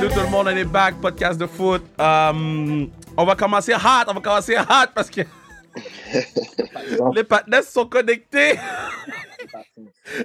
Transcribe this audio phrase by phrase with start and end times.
[0.00, 1.82] Nous tout le monde, on est back, podcast de foot.
[1.98, 5.20] Um, on va commencer hot, on va commencer hot parce que
[7.14, 8.58] les partenaires sont connectés.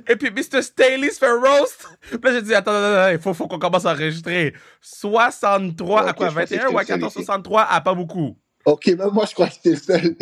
[0.08, 0.64] Et puis Mr.
[0.64, 1.88] Staley se fait roast.
[2.02, 4.56] Puis là, j'ai dit, attends, attends, attends, il faut, faut qu'on commence à enregistrer.
[4.82, 7.82] 63 à quoi je pensais 21 que ou à j'étais le 14, seul 63 à
[7.82, 8.38] pas beaucoup.
[8.66, 10.16] Ok, même moi, je crois que j'étais le seul.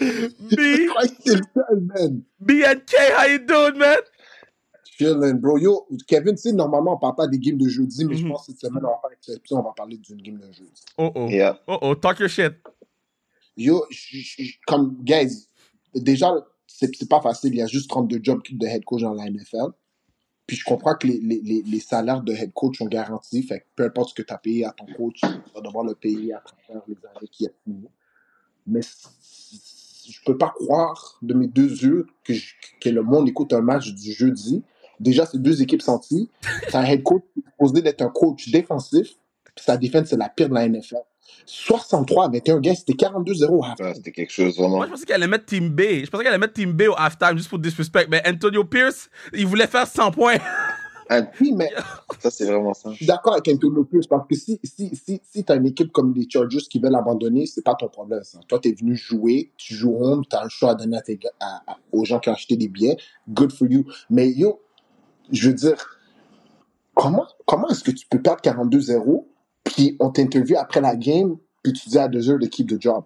[0.00, 0.88] B,
[1.26, 2.22] seul, man.
[2.40, 3.98] BNK, how you doing, man?
[4.98, 5.58] Chillin', bro.
[5.58, 8.32] Yo, Kevin, tu sais, normalement, on parle pas des games de jeudi, mais je Mhm.
[8.32, 10.84] pense que cette semaine, on va faire exception, on va parler d'une game de jeudi.
[10.98, 11.28] Oh oh.
[11.28, 11.60] Yeah.
[11.66, 12.54] Oh oh, talk your shit.
[13.56, 13.84] Yo,
[14.66, 15.46] comme, guys,
[15.94, 16.32] déjà,
[16.66, 17.54] c'est pas facile.
[17.54, 19.72] Il y a juste 32 jobs de head coach dans la NFL.
[20.46, 23.42] Puis je comprends que les, les, les, les salaires de head coach sont garantis.
[23.42, 25.84] Fait que peu importe ce que tu as payé à ton coach, tu vas devoir
[25.84, 27.86] le payer à travers les années qui a fini.
[28.66, 33.52] Mais je peux pas croire de mes deux yeux que, je- que le monde écoute
[33.52, 34.62] un match du jeudi.
[35.00, 36.28] Déjà, c'est deux équipes senties.
[36.70, 39.08] T'as un head coach qui est supposé d'être un coach défensif.
[39.54, 40.96] Puis sa défense, c'est la pire de la NFL.
[41.46, 44.76] 63 à 21 gars, c'était 42-0 à Ouais, C'était quelque chose vraiment.
[44.78, 45.80] Moi, je pensais qu'elle allait mettre Team B.
[45.80, 48.06] Je pensais qu'elle allait mettre Team B au halftime juste pour disrespect.
[48.10, 50.36] Mais Antonio Pierce, il voulait faire 100 points.
[51.10, 51.70] Ah, Oui, mais
[52.20, 52.90] Ça, c'est vraiment ça.
[52.90, 55.66] je suis d'accord avec Antonio Pierce parce que si, si, si, si tu as une
[55.66, 58.22] équipe comme les Chargers qui veulent abandonner, c'est pas ton problème.
[58.24, 58.40] Ça.
[58.46, 61.00] Toi, tu es venu jouer, tu joues home, tu as un choix à donner à
[61.02, 62.96] tes gars- à- à- aux gens qui ont acheté des billets.
[63.28, 63.84] Good for you.
[64.10, 64.60] Mais yo,
[65.32, 65.98] je veux dire,
[66.94, 69.24] comment, comment est-ce que tu peux perdre 42-0
[69.64, 72.80] puis on t'interviewe après la game puis tu dis à deux heures de keep the
[72.80, 73.04] job?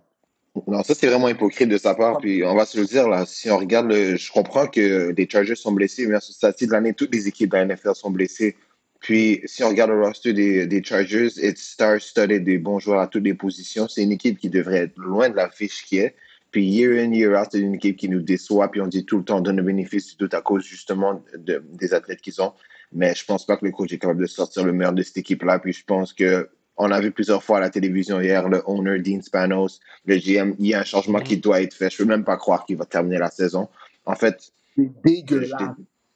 [0.66, 2.18] Non, ça, c'est vraiment hypocrite de sa part.
[2.18, 5.28] Puis, on va se le dire, là, si on regarde, le, je comprends que les
[5.28, 7.94] Chargers sont blessés, mais à ce stade de l'année, toutes les équipes de la NFL
[7.94, 8.56] sont blessées.
[9.00, 13.06] Puis, si on regarde le roster des, des Chargers, it's star-studded, des bons joueurs à
[13.06, 13.88] toutes les positions.
[13.88, 16.14] C'est une équipe qui devrait être loin de la fiche qui est.
[16.52, 18.70] Puis, year in, year out, c'est une équipe qui nous déçoit.
[18.70, 21.22] Puis, on dit tout le temps, on donne le bénéfice du doute à cause, justement,
[21.36, 22.52] de- des athlètes qu'ils ont.
[22.92, 25.16] Mais je pense pas que le coach est capable de sortir le meilleur de cette
[25.16, 25.58] équipe-là.
[25.58, 28.98] Puis, je pense que on a vu plusieurs fois à la télévision hier, le owner
[29.00, 31.90] Dean Spanos, le GM, il y a un changement qui doit être fait.
[31.90, 33.68] Je peux même pas croire qu'il va terminer la saison.
[34.06, 35.52] En fait, C'est dégueulasse.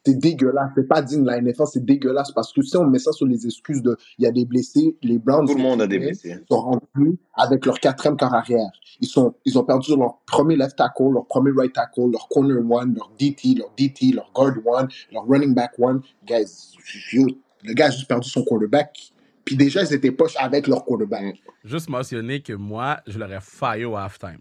[0.06, 0.70] C'est dégueulasse.
[0.76, 3.26] C'est pas digne de la NFL, c'est dégueulasse parce que si on met ça sur
[3.26, 5.96] les excuses de il y a des blessés, les Browns tout le monde a des
[5.98, 6.36] sont- blessés.
[6.48, 8.70] sont rendus avec leur quatrième quart arrière.
[9.00, 12.58] Ils, sont, ils ont perdu leur premier left tackle, leur premier right tackle, leur corner
[12.58, 16.00] one, leur DT, leur DT, leur guard one, leur running back one.
[16.24, 16.72] Guys,
[17.12, 17.26] yo,
[17.64, 19.12] le gars a juste perdu son quarterback.
[19.44, 21.36] Puis déjà, ils étaient poches avec leur quarterback.
[21.64, 24.38] Juste mentionner que moi, je l'aurais failli au halftime.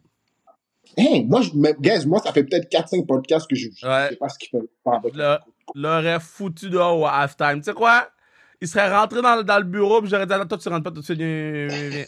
[0.98, 4.10] Hey, moi, je, mais, guys, moi, ça fait peut-être 4-5 podcasts que je ne Ouais.
[4.12, 4.64] sais pas ce qu'ils font.
[4.84, 5.38] pas avec- Je le-
[5.74, 7.58] l'aurais foutu dehors au halftime.
[7.58, 8.10] Tu sais quoi?
[8.62, 10.92] Il serait rentré dans, dans le bureau, puis j'aurais dit, attends, toi, tu rentres pas
[10.92, 11.20] tout de suite.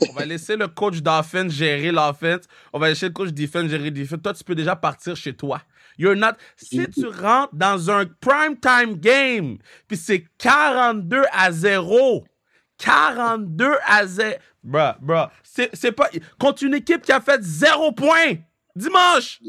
[0.09, 2.41] On va laisser le coach d'offense gérer l'offense.
[2.71, 4.21] On va laisser le coach defense gérer defense.
[4.23, 5.61] Toi, tu peux déjà partir chez toi.
[5.97, 6.33] You're not...
[6.55, 9.57] Si tu rentres dans un prime time game,
[9.87, 12.25] puis c'est 42 à 0,
[12.77, 14.35] 42 à 0.
[14.63, 15.27] Bruh, bruh.
[15.43, 16.09] C'est pas...
[16.39, 18.35] Contre une équipe qui a fait 0 points
[18.75, 19.41] dimanche.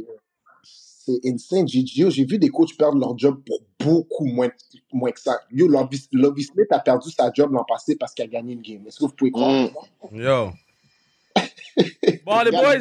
[0.63, 1.69] C'est insane.
[1.69, 4.51] J'ai vu des coachs perdre leur job pour beaucoup moins,
[4.93, 5.41] moins que ça.
[5.51, 8.87] Yo, Lovie Smith a perdu sa job l'an passé parce qu'il a gagné une game.
[8.87, 9.71] Est-ce que vous pouvez croire?
[10.11, 10.21] Mm.
[10.21, 10.51] Yo.
[12.25, 12.79] Bon, les boys.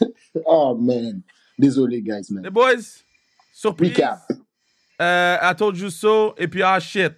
[0.44, 1.22] Oh, man.
[1.58, 2.42] Désolé, guys, man.
[2.42, 3.04] Les boys,
[3.52, 3.90] surprise.
[3.90, 4.20] Recap.
[5.00, 7.12] Euh, I told you so, et puis ah shit.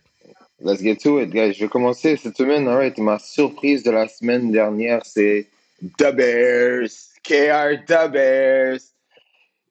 [0.61, 1.55] Let's get to it, guys.
[1.55, 2.67] Je vais commencer cette semaine.
[2.69, 2.97] All right.
[2.99, 5.49] Ma surprise de la semaine dernière, c'est
[5.99, 6.91] The Bears.
[7.23, 8.95] KR The Bears.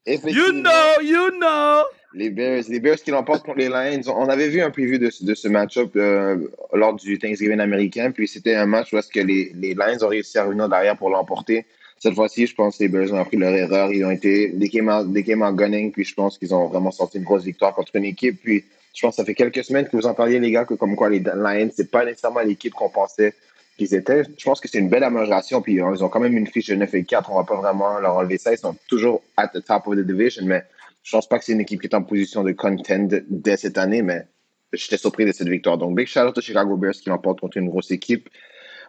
[0.06, 1.86] You know, you know.
[2.16, 4.02] Les Bears, les Bears qui l'emportent contre les Lions.
[4.16, 6.38] On avait vu un preview de, ce- match-up euh,
[6.74, 8.12] lors du Thanksgiving américain.
[8.12, 10.96] Puis c'était un match où est-ce que les, les Lions ont réussi à revenir derrière
[10.96, 11.66] pour l'emporter.
[12.00, 13.92] Cette fois-ci, je pense que les Bears ont appris leur erreur.
[13.92, 15.92] Ils ont été des came out, they came out gunning.
[15.92, 18.40] Puis je pense qu'ils ont vraiment sorti une grosse victoire contre une équipe.
[18.44, 18.64] Puis
[18.94, 20.96] je pense que ça fait quelques semaines que vous en parliez, les gars, que comme
[20.96, 23.34] quoi les Lions, c'est pas nécessairement l'équipe qu'on pensait
[23.78, 24.22] qu'ils étaient.
[24.38, 25.64] Je pense que c'est une belle amélioration.
[25.64, 27.32] Puis euh, ils ont quand même une fiche de 9 et 4.
[27.32, 28.52] On va pas vraiment leur enlever ça.
[28.52, 30.44] Ils sont toujours at the top of the division.
[30.46, 30.64] Mais
[31.04, 33.78] je pense pas que c'est une équipe qui est en position de contend dès cette
[33.78, 34.26] année, mais
[34.72, 35.78] j'étais surpris de cette victoire.
[35.78, 38.30] Donc, big shout out aux Chicago Bears qui l'emportent contre une grosse équipe.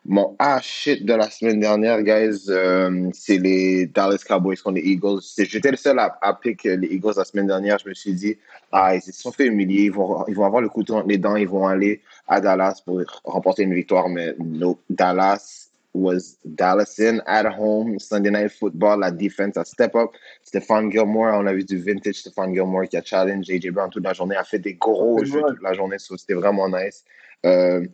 [0.07, 4.83] Mon ah shit de la semaine dernière, guys, euh, c'est les Dallas Cowboys contre les
[4.83, 5.21] Eagles.
[5.39, 7.79] J'étais le seul à, à pick les Eagles la semaine dernière.
[7.79, 8.37] Je me suis dit,
[8.71, 9.85] ah, ils se sont fait humilier.
[9.85, 11.37] Ils vont, ils vont avoir le couteau entre les dents.
[11.37, 14.11] Ils vont aller à Dallas pour remporter une victoire.
[14.11, 17.99] Mais no, Dallas was Dallas in at home.
[17.99, 20.11] Sunday Night Football, la defense a step up.
[20.45, 24.05] Stephon Gilmore, on a vu du vintage Stephon Gilmore qui a challenge AJ Brown toute
[24.05, 25.99] la journée, a fait des gros jeux toute la journée.
[25.99, 27.05] so C'était vraiment nice.
[27.47, 27.87] Euh,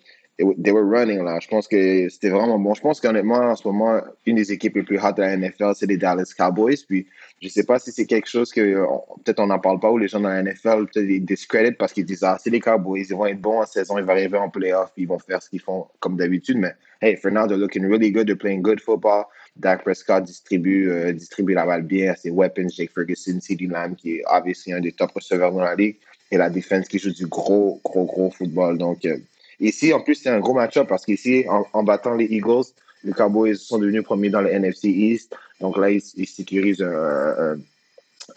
[0.59, 1.39] they were running là.
[1.41, 2.75] Je pense que c'était vraiment bon.
[2.75, 5.73] Je pense qu'honnêtement, en ce moment, une des équipes les plus hot de la NFL,
[5.75, 6.79] c'est les Dallas Cowboys.
[6.89, 7.07] Puis
[7.41, 8.85] je sais pas si c'est quelque chose que
[9.25, 11.93] peut-être on n'en parle pas ou les gens dans la NFL peut-être ils discreditent parce
[11.93, 14.39] qu'ils disent ah c'est les Cowboys, ils vont être bons en saison, ils vont arriver
[14.39, 16.59] en playoff, ils vont faire ce qu'ils font comme d'habitude.
[16.59, 19.25] Mais hey, they're looking really good, they're playing good football.
[19.57, 23.95] Dak Prescott distribue, euh, distribue la balle bien à ses weapons, Jake Ferguson, CeeDee Lamb
[23.97, 25.97] qui est obviously un des top receveurs dans la ligue
[26.31, 28.79] et la défense qui joue du gros, gros, gros football.
[28.79, 29.19] Donc, euh,
[29.59, 32.67] ici, en plus, c'est un gros match-up parce qu'ici, en, battant les Eagles,
[33.05, 35.35] les Cowboys sont devenus premiers dans le NFC East.
[35.61, 37.57] Donc là, ils, sécurisent un,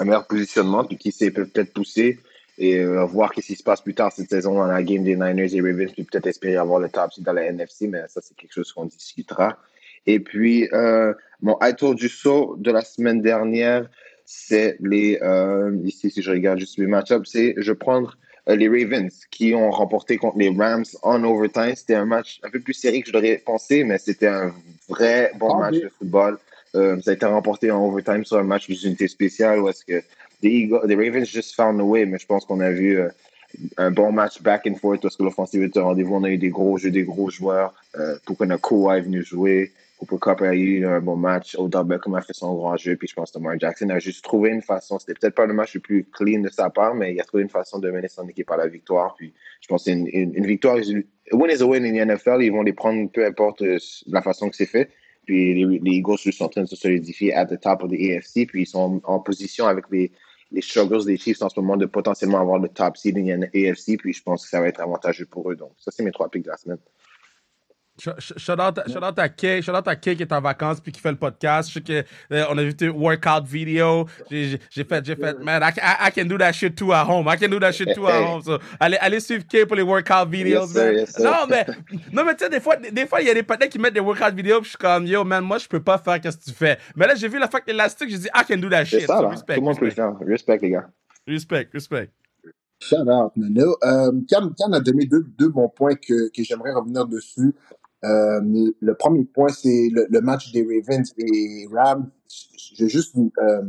[0.03, 2.19] meilleur positionnement, puis qui sait peut-être pousser
[2.57, 5.15] et euh, voir ce qui se passe plus tard cette saison dans la game des
[5.15, 8.35] Niners et Ravens, puis peut-être espérer avoir le top dans la NFC, mais ça, c'est
[8.35, 9.57] quelque chose qu'on discutera.
[10.05, 13.89] Et puis, euh, mon tour du saut de la semaine dernière,
[14.25, 18.67] c'est les, euh, ici, si je regarde juste les match-ups, c'est, je prendre euh, les
[18.67, 21.75] Ravens qui ont remporté contre les Rams en overtime.
[21.75, 24.53] C'était un match un peu plus serré que je l'aurais pensé, mais c'était un
[24.89, 26.37] vrai bon ah, match de football.
[26.75, 30.03] Euh, ça a été remporté en overtime sur un match d'unité spéciale où est-ce que
[30.41, 33.09] les, Ravens just found a way, mais je pense qu'on a vu euh,
[33.77, 36.15] un bon match back and forth parce que l'offensive était au rendez-vous.
[36.15, 37.73] On a eu des gros jeux, des gros joueurs.
[37.97, 39.71] Euh, pour qu'on a Kawhi venu jouer.
[40.05, 41.55] Cooper Cup a eu un bon match.
[41.57, 42.95] Odell Beckham a fait son grand jeu.
[42.95, 44.99] Puis je pense que Lamar Jackson a juste trouvé une façon.
[44.99, 47.43] C'était peut-être pas le match le plus clean de sa part, mais il a trouvé
[47.43, 49.15] une façon de mener son équipe à la victoire.
[49.15, 50.77] Puis je pense que c'est une, une, victoire.
[51.31, 52.41] Win is a win in the NFL.
[52.41, 53.77] Ils vont les prendre peu importe euh,
[54.07, 54.89] la façon que c'est fait.
[55.25, 57.95] Puis les, les Eagles sont en train de se solidifier at the top of the
[57.95, 58.45] AFC.
[58.47, 60.11] Puis ils sont en, position avec les,
[60.51, 63.55] les struggles des Chiefs en ce moment de potentiellement avoir le top seed in the
[63.55, 63.97] AFC.
[63.97, 65.55] Puis je pense que ça va être avantageux pour eux.
[65.55, 66.79] Donc ça, c'est mes trois picks de la semaine.
[67.99, 71.11] Shout out, à Kay, shout out à Kay qui est en vacances puis qui fait
[71.11, 71.69] le podcast.
[71.69, 74.07] Je sais que euh, on a vu tes workout vidéo.
[74.31, 77.27] J'ai fait, j'ai fait, man, I, I, can do that shit too at home.
[77.27, 78.41] I can do that shit too at home.
[78.41, 81.05] So, allez, allez suivre Kay pour les workout videos, man.
[81.19, 81.65] non, mais,
[82.11, 83.93] non, mais tu sais, des fois, des fois, il y a des patins qui mettent
[83.93, 86.37] des workout vidéos puis je suis comme, yo, man, moi, je peux pas faire qu'est-ce
[86.37, 86.79] que tu fais.
[86.95, 89.01] Mais là, j'ai vu la fac élastique, j'ai dit, I can do that shit.
[89.01, 89.53] Ça, so, respect.
[89.53, 90.13] Tout le monde peut le faire.
[90.25, 90.89] Respect, les gars.
[91.27, 92.09] Respect, respect.
[92.79, 93.77] Shout out, Nano.
[93.83, 97.53] Euh, Cam, Cam a donné deux, deux bons points que, que j'aimerais revenir dessus.
[98.03, 98.41] Euh,
[98.79, 102.09] le premier point, c'est le, match des Ravens et Rams.
[102.29, 103.61] Je vais juste euh,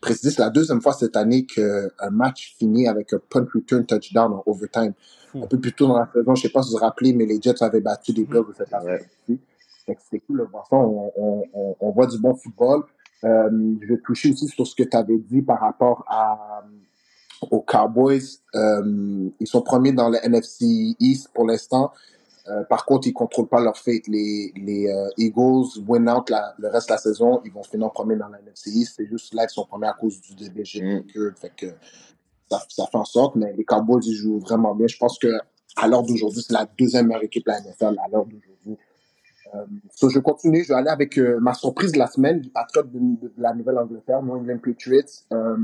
[0.00, 4.32] préciser, c'est la deuxième fois cette année qu'un match finit avec un punt return touchdown
[4.32, 4.92] en overtime.
[5.34, 7.12] Un peu plus tôt dans la saison, je ne sais pas si vous vous rappelez,
[7.12, 9.00] mais les Jets avaient battu les Bills de cette année.
[9.86, 10.76] C'est cool de voir ça.
[10.76, 12.84] On, on, on, voit du bon football.
[13.24, 13.50] Euh,
[13.80, 16.64] je vais toucher aussi sur ce que tu avais dit par rapport à,
[17.50, 18.22] aux Cowboys.
[18.54, 21.92] Euh, ils sont premiers dans le NFC East pour l'instant.
[22.48, 24.06] Euh, par contre, ils contrôlent pas leur fate.
[24.06, 27.40] Les, les euh, Eagles win out la, le reste de la saison.
[27.44, 28.94] Ils vont finir premier dans la NFC East.
[28.96, 30.82] C'est juste là qu'ils sont premiers à cause du DBG.
[30.82, 31.34] Mm.
[31.36, 31.66] Fait que
[32.50, 33.36] ça, ça, fait en sorte.
[33.36, 34.86] Mais les Cowboys, ils jouent vraiment bien.
[34.86, 35.28] Je pense que
[35.76, 38.78] à l'heure d'aujourd'hui, c'est la deuxième meilleure équipe de la NFL à l'heure d'aujourd'hui.
[39.54, 40.64] Euh, so je continue.
[40.64, 43.54] Je vais aller avec euh, ma surprise de la semaine, du Patriote de, de, la
[43.54, 45.02] Nouvelle-Angleterre, New England Patriots.
[45.32, 45.56] Euh,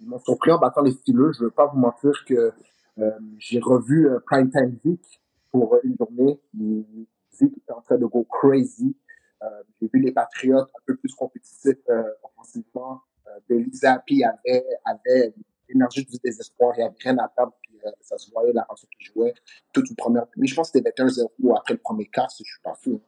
[0.00, 1.32] ils m'ont surpris en battant les Steelers.
[1.34, 2.52] Je ne veux pas vous mentir que
[2.98, 5.20] euh, j'ai revu Prime Time Week
[5.54, 6.40] pour une journée.
[6.52, 6.96] Dit
[7.38, 8.96] qu'il était en train de go crazy.
[9.40, 9.46] Euh,
[9.80, 13.02] J'ai vu les Patriotes un peu plus compétitifs euh, offensivement.
[13.28, 15.32] Euh, Billy Zappi avait, avait
[15.68, 16.74] l'énergie du désespoir.
[16.76, 17.52] Il n'y avait rien à perdre.
[17.62, 19.32] Puis, euh, ça se voyait la façon qu'il jouait.
[19.72, 20.26] Toute une première.
[20.36, 23.00] Mais je pense que c'était 21-0 après le premier quart, je suis pas fou.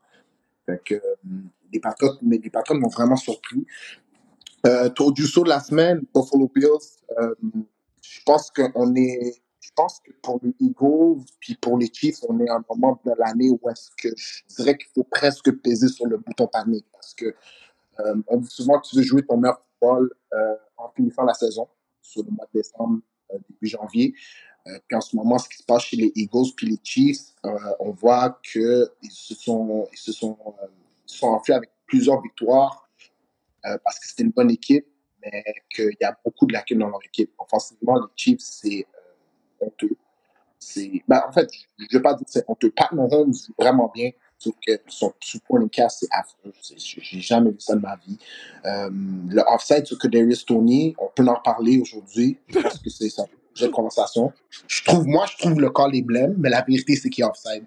[0.66, 1.00] Fait que, euh,
[1.72, 3.66] les Patriotes, mais les Patriotes m'ont vraiment surpris.
[4.68, 6.68] Euh, tour du saut de la semaine, Buffalo Bills.
[7.18, 7.34] Euh,
[8.02, 12.38] je pense qu'on est je pense que pour les Eagles, puis pour les Chiefs, on
[12.38, 15.88] est à un moment de l'année où est-ce que je dirais qu'il faut presque peser
[15.88, 16.86] sur le bouton panique.
[16.92, 17.34] Parce que
[17.98, 21.66] euh, dit souvent que tu veux jouer ton meilleur football euh, en finissant la saison,
[22.00, 23.00] sur le mois de décembre,
[23.32, 24.14] euh, début janvier.
[24.86, 27.34] puis en ce moment, ce qui se passe chez les Eagles puis les Chiefs,
[27.80, 30.38] on voit qu'ils se sont, ils se sont,
[31.06, 32.88] sont enfuis avec plusieurs victoires
[33.62, 34.86] parce que c'était une bonne équipe,
[35.20, 35.42] mais
[35.74, 37.32] qu'il y a beaucoup de lacunes dans leur équipe.
[37.38, 38.86] Offensivement, les Chiefs, c'est
[39.60, 39.96] honteux.
[40.58, 41.48] C'est, ben, en fait,
[41.78, 42.70] je ne veux pas dire que c'est honteux.
[42.70, 46.52] Pat Mahomes joue vraiment bien, sauf que son supporting cast, c'est affreux.
[46.76, 48.18] J'ai jamais vu ça de ma vie.
[48.64, 53.24] Euh, le offside sur Kadarius Tony, on peut en parler aujourd'hui, parce que c'est ça.
[53.54, 54.32] J'ai une conversation.
[54.66, 57.28] Je trouve, moi, je trouve le call est blême, mais la vérité, c'est qu'il est
[57.28, 57.64] offside.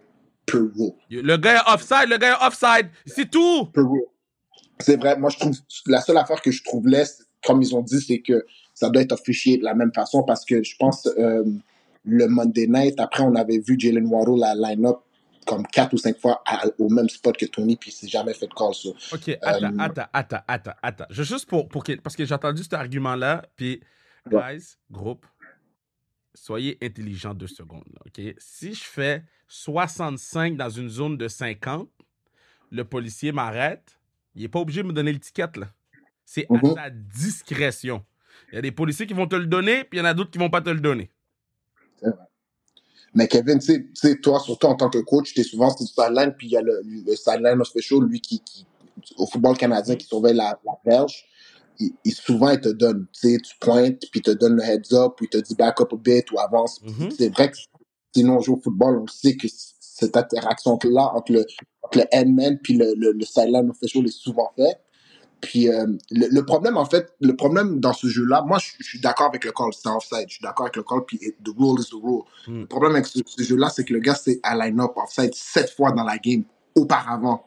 [0.52, 0.94] Rule.
[1.10, 2.90] Le gars est offside, le gars est offside.
[3.06, 3.70] C'est tout.
[3.76, 4.06] Rule.
[4.80, 5.18] C'est vrai.
[5.18, 8.20] Moi, je trouve, la seule affaire que je trouve laisse, comme ils ont dit, c'est
[8.20, 11.44] que ça doit être officié de la même façon parce que je pense, euh,
[12.06, 14.98] le Monday night, après, on avait vu Jalen Waddle la line-up
[15.46, 16.44] comme quatre ou cinq fois
[16.78, 18.72] au même spot que Tony, puis il s'est jamais fait de call.
[19.14, 21.06] OK, attends, euh, attends, attends, attends, attends.
[21.10, 23.82] Je, juste pour, pour parce que j'ai entendu cet argument-là, puis,
[24.30, 25.26] guys, groupe,
[26.36, 27.86] soyez intelligent deux secondes.
[27.94, 28.36] là, OK?
[28.38, 31.90] Si je fais 65 dans une zone de 50,
[32.72, 33.98] le policier m'arrête,
[34.36, 35.58] il n'est pas obligé de me donner l'étiquette.
[35.58, 35.68] là.
[36.26, 36.76] C'est à Mhm.
[36.76, 38.06] sa discrétion.
[38.52, 40.14] Il y a des policiers qui vont te le donner, puis il y en a
[40.14, 41.10] d'autres qui vont pas te le donner.
[43.14, 45.88] Mais Kevin, tu sais- toi, surtout en tant que coach, tu es souvent sur le
[45.88, 48.66] sideline, puis il y a le, le sideline official, lui, qui, qui,
[49.18, 51.26] au football canadien, qui surveille la, la verge.
[51.80, 54.64] Il, il- souvent, il te donne, tu sais, tu pointes, puis il te donne le
[54.64, 56.82] heads up, puis il te dit back up a bit ou avance.
[56.84, 57.10] Mhm.
[57.12, 57.58] C'est vrai que
[58.16, 59.48] sinon on joue au football, on sait que
[59.80, 61.46] cette interaction-là entre le,
[61.84, 64.80] entre le endman puis le, le, le sideline official est souvent faite.
[65.42, 68.88] Puis euh, le, le problème, en fait, le problème dans ce jeu-là, moi, je, je
[68.88, 70.26] suis d'accord avec le call, c'est offside.
[70.28, 72.24] Je suis d'accord avec le call, puis it- the rule is the rule.
[72.48, 72.60] Mm.
[72.62, 75.70] Le problème avec ce, ce jeu-là, c'est que le gars s'est à line-up offside sept
[75.70, 76.44] fois dans la game
[76.76, 77.46] auparavant,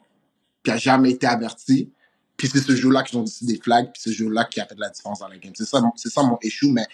[0.63, 1.91] puis a jamais été averti.
[2.35, 4.73] Puis c'est ce jeu-là qu'ils ont décidé des flags, puis ce jeu-là qui a fait
[4.75, 5.53] de la différence dans la game.
[5.55, 6.87] C'est ça, c'est ça mon issue, mais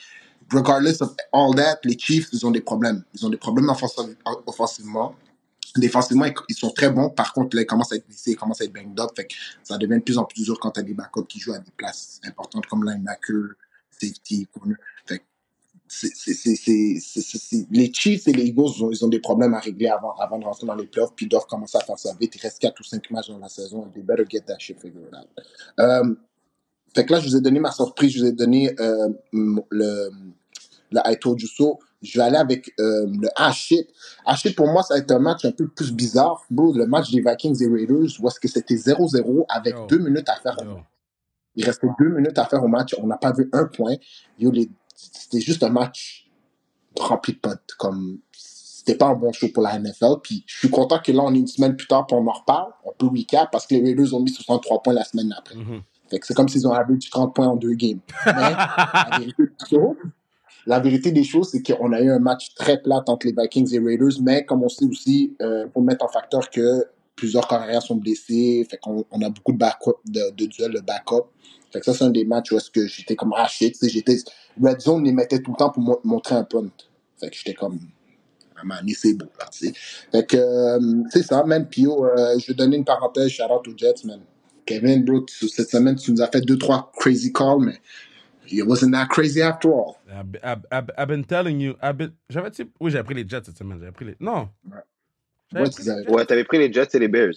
[0.51, 3.03] regardless of all that, les Chiefs, ils ont des problèmes.
[3.13, 5.15] Ils ont des problèmes offensiv- offensivement.
[5.77, 7.09] Défensivement, ils- sont très bons.
[7.09, 9.11] Par contre, là, ils commencent à être blessés, ils commencent à être banged up.
[9.63, 11.59] Ça devient de plus en plus dur quand tu as des backups qui jouent à
[11.59, 13.55] des places importantes comme linebacker,
[13.91, 14.77] safety, corner.
[17.71, 20.75] Les Chiefs et les Eagles, ils ont, des problèmes à régler avant, de rentrer dans
[20.75, 22.35] les playoffs, puis ils doivent commencer à faire ça vite.
[22.35, 23.89] Il reste 4 ou 5 matchs dans la saison.
[23.93, 25.27] They better get that shit figured out.
[25.79, 26.15] Euh,
[26.93, 28.11] fait que là, je vous ai donné ma surprise.
[28.13, 30.09] Je vous ai donné euh, le,
[30.91, 31.47] le I told you.
[32.01, 33.87] Je vais aller avec euh, le shit.
[34.25, 36.43] Ah shit, pour moi, ça va être un match un peu plus bizarre.
[36.49, 39.85] Bro, le match des Vikings et Raiders, où est-ce que c'était 0-0 avec Yo.
[39.87, 40.55] deux minutes à faire.
[41.55, 42.95] Il restait deux minutes à faire au match.
[43.01, 43.95] On n'a pas vu un point.
[44.37, 46.29] Yo, les- C'était juste un match
[46.97, 47.71] rempli de potes.
[47.77, 50.19] Comme c'était pas un bon show pour la NFL.
[50.23, 52.31] Puis je suis content que là, on est une semaine plus tard, puis on en
[52.31, 52.71] reparle.
[52.85, 55.55] On peut recap parce que les Raiders ont mis 63 points la semaine après.
[55.55, 55.81] Mhm.
[56.09, 57.99] Fait que c'est comme s'ils ont average 30 points en deux games.
[58.25, 59.43] Mais la vérité
[60.69, 63.73] la vérité des choses, c'est qu'on a eu un match très plat entre les Vikings
[63.73, 66.85] et Raiders, mais comme on sait aussi, il faut mettre en facteur que
[67.15, 71.25] plusieurs carrières sont blessés, on a beaucoup de, de, duels de backup.
[71.81, 74.17] Ça, c'est un des matchs où est-ce que j'étais comme, ah shit, j'étais,
[74.61, 76.69] Red Zone les mettait tout le temps pour mo- montrer un punt.
[77.31, 77.79] J'étais comme,
[78.55, 79.49] ah man, c'est beau, là,
[80.35, 81.67] euh, c'est ça, man.
[81.67, 84.21] Puis, yo, euh, je vais donner une parenthèse, shout out aux Jets, man.
[84.67, 87.79] Kevin, bro, cette semaine, tu nous as fait deux, trois crazy calls, mais
[88.51, 89.97] it wasn't that crazy after all.
[90.09, 91.75] I've, I've- I've- I've been telling you.
[91.81, 92.69] I've been- J'avais dit.
[92.79, 93.79] Oui, j'avais pris les Jets cette semaine.
[93.79, 94.15] J'avais pris les.
[94.19, 94.49] Non.
[94.65, 95.63] Ouais.
[95.63, 97.33] Les t'avais pris les Jets et les Bears.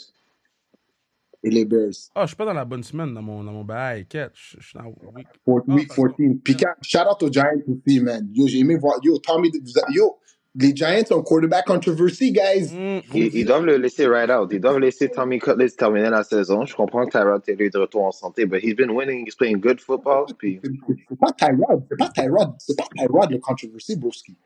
[1.45, 1.91] Et les Bears.
[2.15, 4.07] Oh, je suis pas dans la bonne semaine dans mon, dans mon bail.
[4.13, 4.29] Je
[4.61, 5.27] je suis dans week.
[5.45, 6.41] For- Oh, week parce que- 14.
[6.45, 8.29] Puis, quand- shout out aux Giants aussi, man.
[8.33, 8.99] Yo, j'ai aimé voir.
[9.03, 9.51] Yo, Tommy,
[9.93, 10.19] yo,
[10.55, 12.71] les Giants ont quarterback controversy, guys.
[12.75, 14.51] Mm, Ils, ils doivent le laisser ride out.
[14.53, 16.65] Ils doivent laisser Tommy Cutlets terminer la saison.
[16.67, 19.35] Je comprends que Tyrod Taylor est de retour en santé, but he's been winning, he's
[19.35, 20.27] playing good football.
[20.37, 20.71] Puis, C'est
[21.09, 21.83] c'est pas Tyrod.
[21.91, 22.51] C'est pas Tyrod.
[22.59, 24.37] C'est pas Tyrod le controversy, broski.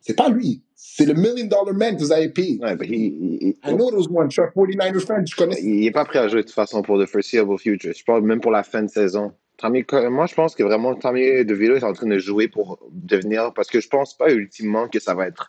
[0.00, 0.62] C'est pas lui.
[0.74, 2.60] C'est le million dollar man que vous avez payé.
[2.62, 2.94] ouais, but he,
[3.40, 4.30] he- I know those one.
[4.30, 5.26] Je suis un 49ers fan.
[5.26, 5.56] Je connais.
[5.60, 7.92] il, il est pas prêt à jouer de toute façon pour the foreseeable future.
[7.96, 9.32] Je parle même pour la fin de saison.
[9.62, 13.68] Moi, je pense que vraiment Tommy DeVito est en train de jouer pour devenir, parce
[13.68, 15.48] que je pense pas ultimement que ça va être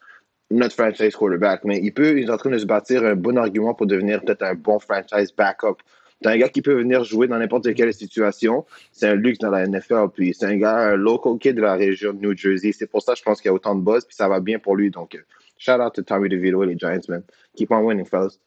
[0.49, 3.37] notre franchise quarterback, mais il peut, il est en train de se bâtir un bon
[3.37, 5.77] argument pour devenir peut-être un bon franchise backup.
[6.21, 8.65] C'est un gars qui peut venir jouer dans n'importe quelle situation.
[8.91, 10.07] C'est un luxe dans la NFL.
[10.13, 12.71] Puis c'est un gars, un local kid de la région de New Jersey.
[12.71, 14.03] C'est pour ça, je pense qu'il y a autant de buzz.
[14.05, 14.89] Puis ça va bien pour lui.
[14.89, 15.15] Donc,
[15.59, 17.23] shout out to Tommy DeVito et les Giants, man.
[17.55, 18.39] Keep on winning, fellas.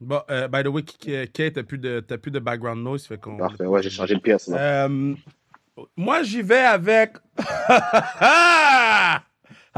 [0.00, 3.06] Bon, euh, by the way, Kate, t'as plus, de- plus de background noise.
[3.06, 3.18] Fait.
[3.38, 3.64] Parfait.
[3.64, 4.46] Ouais, j'ai changé de pièce.
[4.48, 4.84] là.
[4.86, 5.14] Euh,
[5.96, 7.12] moi, j'y vais avec.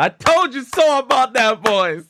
[0.00, 2.04] I told you so about that, boys.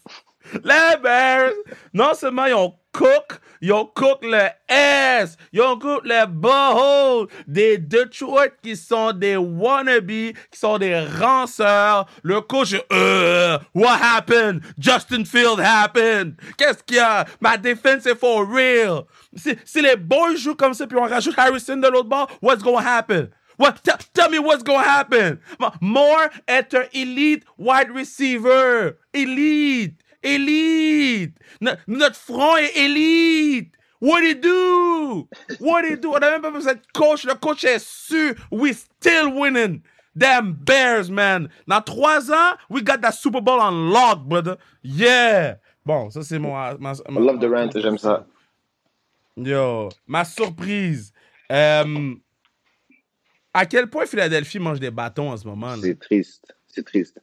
[0.64, 1.52] Les Bears,
[1.92, 7.28] non seulement ils ont cook, ils ont cook le S, ils ont cook le butthole
[7.46, 12.06] des Detroit qui sont des wannabes, qui sont des ranceurs.
[12.22, 14.62] Le coach, euh, what happened?
[14.78, 16.34] Justin Field happened.
[16.56, 17.26] Qu'est-ce qu'il y a?
[17.40, 19.04] Ma défense est for real.
[19.34, 22.80] Si, les boys jouent comme ça puis on rajoute Harrison de l'autre bord, what's gonna
[22.80, 23.30] happen?
[23.58, 23.82] What?
[24.14, 25.40] Tell me what's gonna happen.
[25.80, 28.98] Moore est un elite wide receiver.
[29.12, 30.00] Elite.
[30.22, 31.36] Elite.
[31.60, 33.74] No- notre front est elite.
[34.00, 35.28] What he do?
[35.60, 36.12] What he do?
[36.12, 37.24] On a même pas besoin de coach.
[37.24, 38.34] Le coach est sûr.
[38.50, 39.82] We still winning.
[40.14, 41.48] Damn Bears, man.
[41.66, 44.56] Dans trois ans, we got that Super Bowl on lock, brother.
[44.82, 45.58] Yeah.
[45.84, 46.52] Bon, ça c'est mon...
[46.52, 48.26] ma- ma- I love the rant, j'aime ça.
[49.36, 51.12] Yo, ma surprise.
[51.50, 52.14] Euh,
[53.54, 55.74] à quel point Philadelphie mange des bâtons en ce moment?
[55.80, 56.54] C'est triste.
[56.66, 57.20] C'est triste.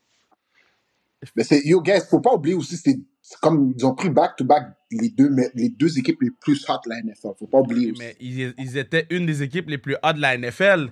[1.35, 4.63] Mais c'est, yo, guys, faut pas oublier aussi, c'est, c'est comme ils ont pris back-to-back
[4.91, 7.29] les deux, les deux équipes les plus hot de la NFL.
[7.39, 8.01] Faut pas oublier aussi.
[8.01, 10.89] Mais ils, ils étaient une des équipes les plus hot de la NFL.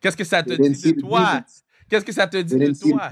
[0.00, 1.40] Qu'est-ce que ça te dit de toi?
[1.88, 3.10] Qu'est-ce que ça te dit de toi?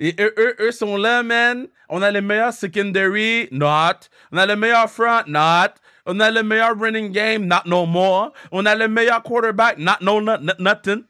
[0.00, 1.66] Et eux, eux, eux sont là, man.
[1.88, 4.08] On a le meilleur secondary, not.
[4.32, 5.74] On a le meilleur front, not.
[6.06, 8.32] On a le meilleur running game, not no more.
[8.52, 11.04] On a le meilleur quarterback, not no not, not- nothing.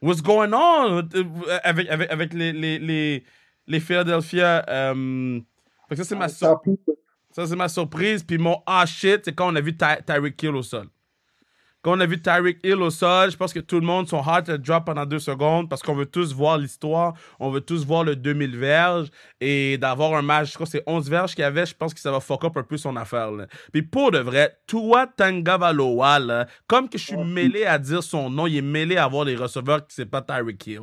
[0.00, 3.24] What's going on euh, avec, avec, avec les, les, les,
[3.66, 4.64] les Philadelphia?
[4.68, 5.40] euh,
[5.88, 6.60] fait que ça, c'est ma, sur-
[7.68, 8.22] surprise.
[8.24, 10.86] Puis mon ah shit, c'est quand on a vu Ty- Tyreek Hill au sol.
[11.82, 14.18] Quand on a vu Tyreek Hill au sol, je pense que tout le monde, son
[14.22, 17.14] heart a drop pendant deux secondes parce qu'on veut tous voir l'histoire.
[17.40, 19.08] On veut tous voir le 2000 verges
[19.40, 21.92] et d'avoir un match, je crois que c'est 11 verges qu'il y avait, je pense
[21.92, 23.32] que ça va fuck up un peu son affaire.
[23.32, 23.48] là.
[23.72, 28.30] Puis pour de vrai, toi, Tangavaloa, là, comme que je suis mêlé à dire son
[28.30, 30.82] nom, il est mêlé à voir les receveurs que c'est pas Tyreek Hill.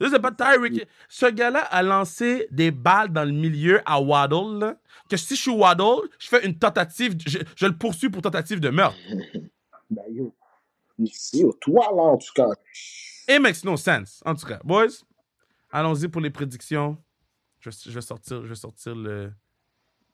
[0.00, 0.86] Là, c'est pas Tyreek Hill.
[1.08, 4.76] Ce gars-là a lancé des balles dans le milieu à Waddle, là,
[5.08, 8.60] que si je suis Waddle, je fais une tentative, je, je le poursuis pour tentative
[8.60, 8.98] de meurtre.
[9.90, 10.34] Ben, yo.
[11.32, 12.50] Yo, toi, là, en tout cas.
[13.26, 14.20] It makes no sense.
[14.26, 15.02] En tout cas, boys,
[15.70, 16.98] allons-y pour les prédictions.
[17.60, 19.32] Je, je vais sortir, je vais sortir le,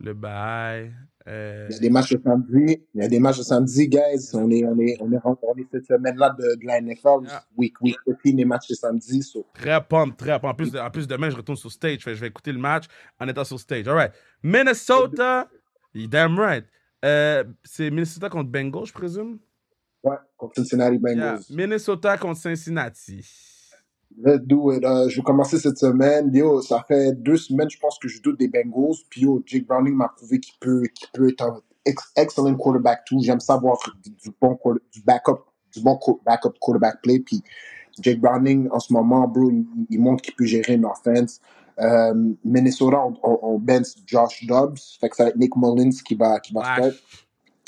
[0.01, 0.93] le bail.
[1.27, 2.83] Euh, Il y a des matchs le samedi.
[2.95, 4.31] Il y a des matchs le samedi, guys.
[4.35, 7.25] On est, on est, on est, on est cette semaine-là de, de la NFL.
[7.27, 7.45] Yeah.
[7.57, 9.23] Week, week 15, les matchs le samedi.
[9.23, 9.47] So.
[9.55, 10.45] Très pump, très pump.
[10.45, 12.01] En plus, en plus, demain, je retourne sur stage.
[12.05, 12.85] Je vais écouter le match
[13.19, 13.89] en étant sur stage.
[13.89, 14.13] All right.
[14.43, 15.49] Minnesota.
[15.95, 16.65] You damn right.
[17.05, 19.39] Euh, c'est Minnesota contre Bengals, je présume?
[20.03, 21.15] Ouais, contre Cincinnati Yeah.
[21.15, 21.43] Bengals.
[21.51, 23.25] Minnesota contre Cincinnati.
[24.17, 24.85] Let's do it.
[24.85, 26.33] Euh, je vais commencer cette semaine.
[26.35, 28.97] Yo, ça fait deux semaines, je pense que je doute des Bengals.
[29.11, 33.05] Puis yo, Jake Browning m'a prouvé qu'il peut, qu'il peut être un ex- excellent quarterback
[33.07, 33.19] tout.
[33.21, 34.57] J'aime savoir du, bon
[34.93, 35.41] du backup,
[35.75, 37.19] du bon backup quarterback play.
[37.21, 37.43] Puis
[38.01, 41.41] Jake Browning, en ce moment, bro, il, il montre qu'il peut gérer une offense.
[41.81, 44.79] Euh, Minnesota, on, on, on bench Josh Dobbs.
[45.01, 46.95] Fait que ça va être Nick Mullins qui va, qui va start.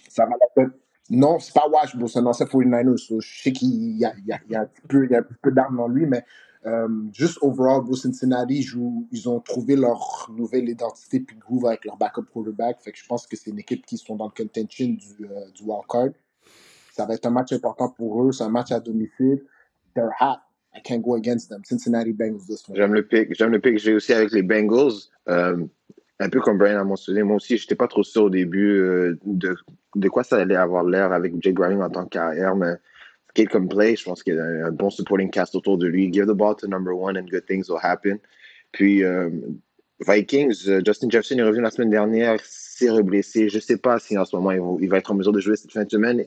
[0.09, 0.73] Ça va être-
[1.11, 2.97] Non, c'est pas Wash, bro, c'est un ancien 49ers.
[2.97, 6.25] so je sais qu'il y a, y a, un peu, d'armes en lui, mais
[6.67, 11.85] euh, juste overall, bro, Cincinnati, joue, ils ont trouvé leur nouvelle identité puis groove avec
[11.85, 12.83] leur backup quarterback.
[12.83, 15.51] Fait que je pense que c'est une équipe qui sont dans le contention du, euh,
[15.55, 16.11] du wildcard.
[16.93, 18.33] Ça va être un match important pour eux.
[18.33, 19.45] C'est un match à domicile.
[19.95, 20.39] They're hot.
[20.75, 21.63] I can't go against them.
[21.65, 22.76] Cincinnati Bengals this one.
[22.76, 23.35] J'aime le pick.
[23.35, 23.78] J'aime le pick.
[23.78, 24.93] J'ai aussi avec les Bengals.
[25.28, 25.65] Euh,
[26.19, 29.19] un peu comme Brian a mentionné, moi aussi, j'étais pas trop sûr au début euh,
[29.25, 29.54] de,
[29.97, 32.75] de quoi ça allait avoir l'air avec Jake Browning en tant que carrière, mais
[33.30, 36.13] skate comme play, je pense qu'il y a un, bon supporting cast autour de lui.
[36.13, 38.19] Give the ball to number one and good things will happen.
[38.73, 39.30] Puis euh,
[40.06, 43.49] Vikings, euh, Justin Jefferson est revenu la semaine dernière, s'est reblessé.
[43.49, 45.73] Je sais pas si en ce moment il va, être en mesure de jouer cette
[45.73, 46.26] fin de semaine.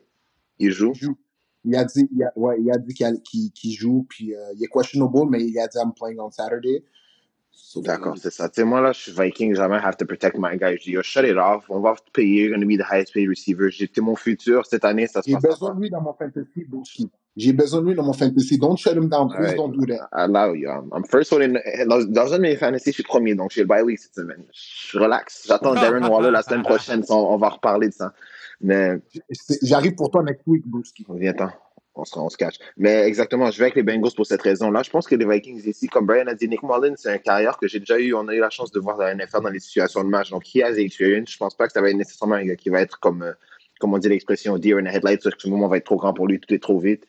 [0.57, 0.93] Il joue.
[0.95, 1.17] Il joue.
[1.65, 5.29] Il a dit, il ouais, il a dit qu'il joue, puis euh, il est questionable,
[5.29, 6.83] mais il a dit I'm playing on Saturday.
[7.51, 8.49] So, D'accord, c'est ça.
[8.49, 10.75] Tu sais, moi, là, je suis Viking, jamais have to protect my guy.
[10.77, 11.65] Je dis, yo, shut it off.
[11.69, 12.45] On va te payer.
[12.45, 13.69] You're going to be the highest paid receiver.
[13.69, 15.43] J'étais mon futur cette année, ça se J'ai passe.
[15.43, 17.11] besoin de lui dans mon fantasy, Bullshit.
[17.37, 18.57] J'ai besoin de lui dans mon fantasy.
[18.57, 20.07] Don't shut him down, please don't do that.
[20.11, 20.67] Allow you.
[20.67, 23.51] I'm, I'm first one in, dans, dans un de mes fantasy, je suis premier, donc
[23.51, 24.43] j'ai le bye week cette semaine.
[24.51, 25.45] Je relax.
[25.47, 27.03] J'attends Darren Waller la semaine prochaine.
[27.09, 28.13] On, on va reparler de ça.
[28.61, 28.99] Mais
[29.31, 31.05] C'est- J'arrive pour toi next week, Bullshit.
[31.07, 31.49] viens-t'en.
[31.99, 32.55] On se, cache.
[32.77, 34.83] Mais exactement, je vais avec les Bengals pour cette raison-là.
[34.83, 37.57] Je pense que les Vikings ici, comme Brian a dit, Nick Mullins, c'est un carrière
[37.57, 38.13] que j'ai déjà eu.
[38.13, 40.29] On a eu la chance de voir dans la NFL dans les situations de match.
[40.29, 41.31] Donc, he has experience.
[41.31, 43.33] Je pense pas que ça va être nécessairement un gars qui va être comme, euh,
[43.81, 45.25] on dit l'expression, deer in the headlights.
[45.25, 47.05] À ce moment va être trop grand pour lui, tout est trop vite.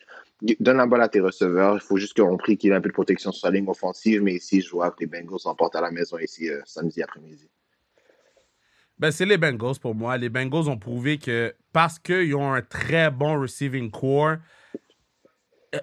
[0.59, 1.75] Donne la balle à tes receveurs.
[1.75, 4.23] Il faut juste qu'on prie qu'il ait un peu de protection sur sa ligne offensive.
[4.23, 7.49] Mais ici, je vois que les Bengals s'emportent à la maison ici euh, samedi après-midi.
[9.01, 10.19] Ben, c'est les Bengals pour moi.
[10.19, 14.37] Les Bengals ont prouvé que parce qu'ils ont un très bon receiving core,
[15.75, 15.79] euh,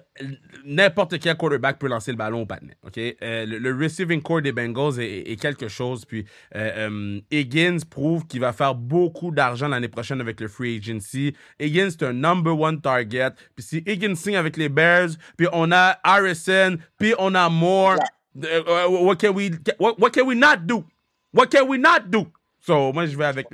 [0.64, 2.76] n'importe quel quarterback peut lancer le ballon au patinet.
[2.96, 6.04] Euh, le, le receiving core des Bengals est, est quelque chose.
[6.04, 11.34] Puis euh, Higgins prouve qu'il va faire beaucoup d'argent l'année prochaine avec le free agency.
[11.58, 13.30] Higgins, c'est un number one target.
[13.56, 17.96] Puis si Higgins signe avec les Bears, puis on a Harrison, puis on a Moore,
[18.36, 19.50] what, can we,
[19.80, 20.84] what, what can we not do?
[21.32, 22.28] What can we not do?
[22.68, 23.46] So, moi, je vais avec...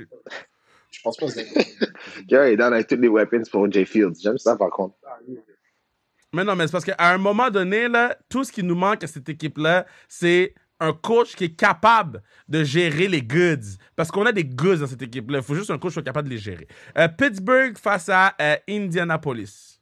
[0.91, 1.47] Je pense pas que c'est.
[2.27, 4.19] Gary est down avec toutes les weapons pour Jay Fields.
[4.21, 4.97] J'aime ça, par contre.
[6.33, 9.05] Mais non, mais c'est parce qu'à un moment donné, là, tout ce qui nous manque
[9.05, 13.77] à cette équipe-là, c'est un coach qui est capable de gérer les goods.
[13.95, 15.37] Parce qu'on a des goods dans cette équipe-là.
[15.37, 16.67] Il faut juste un coach qui soit capable de les gérer.
[16.97, 19.79] Euh, Pittsburgh face à euh, Indianapolis.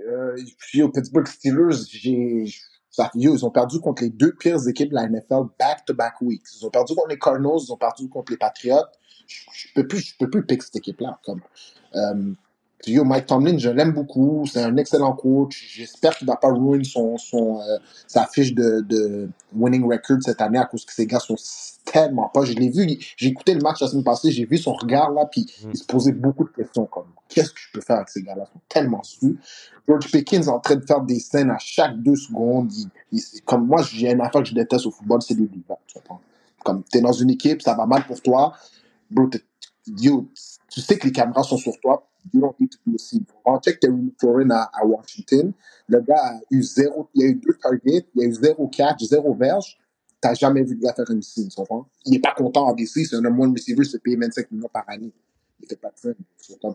[0.00, 2.46] Euh, puis aux Pittsburgh Steelers, j'ai.
[3.14, 6.46] Ils ont perdu contre les deux pires équipes de la NFL back-to-back weeks.
[6.58, 8.86] Ils ont perdu contre les Cardinals, ils ont perdu contre les Patriots.
[9.26, 11.18] Je, je peux plus, je plus pick cette équipe-là.
[11.24, 11.40] Comme,
[11.94, 12.32] euh,
[12.86, 14.44] Yo, Mike Tomlin, je l'aime beaucoup.
[14.46, 15.66] C'est un excellent coach.
[15.74, 20.40] J'espère qu'il va pas ruiner son, son, euh, sa fiche de, de winning record cette
[20.40, 21.36] année à cause que ces gars sont
[21.84, 22.44] tellement pas.
[22.44, 22.86] Je l'ai vu,
[23.16, 25.70] j'ai écouté le match la semaine passée, j'ai vu son regard là, puis Mm.
[25.72, 28.44] il se posait beaucoup de questions comme qu'est-ce que je peux faire avec ces gars-là?
[28.48, 29.36] Ils sont tellement su.
[29.88, 32.70] George Pickens est en train de faire des scènes à chaque deux secondes.
[32.72, 35.46] Il- il- c'est comme moi, j'ai une affaire que je déteste au football, c'est le
[35.46, 35.76] divas.
[35.88, 36.20] Tu comprends?
[36.62, 38.52] Comme t'es dans une équipe, ça va mal pour toi,
[39.10, 39.28] bro,
[39.98, 40.28] yo,
[40.68, 43.24] tu sais que les caméras sont sur toi, you don't need to be seen.
[43.44, 45.52] On check Terry Foreign à, à Washington,
[45.88, 49.02] le gars a eu zéro, il a eu deux targets, il a eu zéro catch,
[49.04, 49.78] zéro verge.
[50.20, 51.86] T'as jamais vu le gars faire une scene, tu comprends?
[52.04, 54.50] Il n'est pas content en DC, c'est un number one receiver, il se paye 25
[54.50, 55.12] millions par année.
[55.60, 56.16] Il fait pas de.
[56.38, 56.74] C'est comme-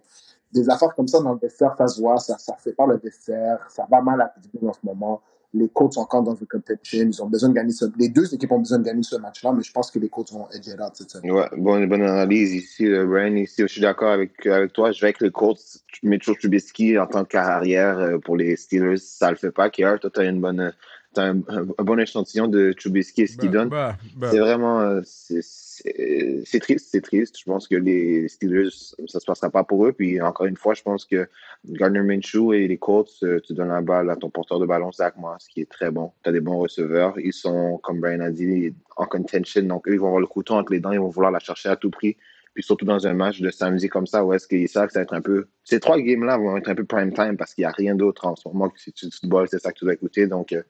[0.54, 2.98] Des affaires comme ça dans le dessert, ça se voit, ça, ça fait pas le
[2.98, 5.22] dessert, ça va mal à Pittsburgh en ce moment.
[5.54, 8.34] Les Colts sont encore dans une contention, ils ont besoin de gagner ce, les deux
[8.34, 10.70] équipes ont besoin de gagner ce match-là, mais je pense que les Colts vont edge
[10.80, 11.32] out cette semaine.
[11.32, 13.36] Ouais, bonne, bonne analyse ici, euh, Brian.
[13.36, 14.92] Ici, je suis d'accord avec, avec toi.
[14.92, 15.60] Je vais avec les Colts.
[16.04, 19.70] Mitchell Trubisky en tant qu'arrière euh, pour les Steelers, ça le fait pas.
[19.70, 20.74] Kier, toi, t'as une bonne,
[21.14, 23.70] t'as un, bon échantillon de Trubisky et ce qu'il Ben, donne.
[23.70, 24.32] ben, ben.
[24.32, 27.38] C'est vraiment, euh, c'est- triste, c'est triste.
[27.40, 28.70] Je pense que les Steelers,
[29.08, 29.92] ça se passera pas pour eux.
[29.92, 31.28] Puis encore une fois, je pense que
[31.68, 34.92] Gardner Minshew et les Colts, euh, tu donnes la balle à ton porteur de ballon,
[34.92, 36.12] Zach Moss, qui est très bon.
[36.24, 37.20] Tu as des bons receveurs.
[37.20, 39.64] Ils sont, comme Brian a dit, en contention.
[39.64, 40.92] Donc, eux, ils vont avoir le couteau entre les dents.
[40.92, 42.16] Ils vont vouloir la chercher à tout prix.
[42.54, 45.00] Puis surtout dans un match de samedi comme ça, où est-ce qu'ils savent que ça
[45.00, 45.48] va être un peu.
[45.64, 48.26] Ces trois games-là vont être un peu prime time parce qu'il n'y a rien d'autre
[48.26, 50.28] en ce moment que c'est du football, c'est ça que tu dois écouter.
[50.28, 50.64] Donc, euh,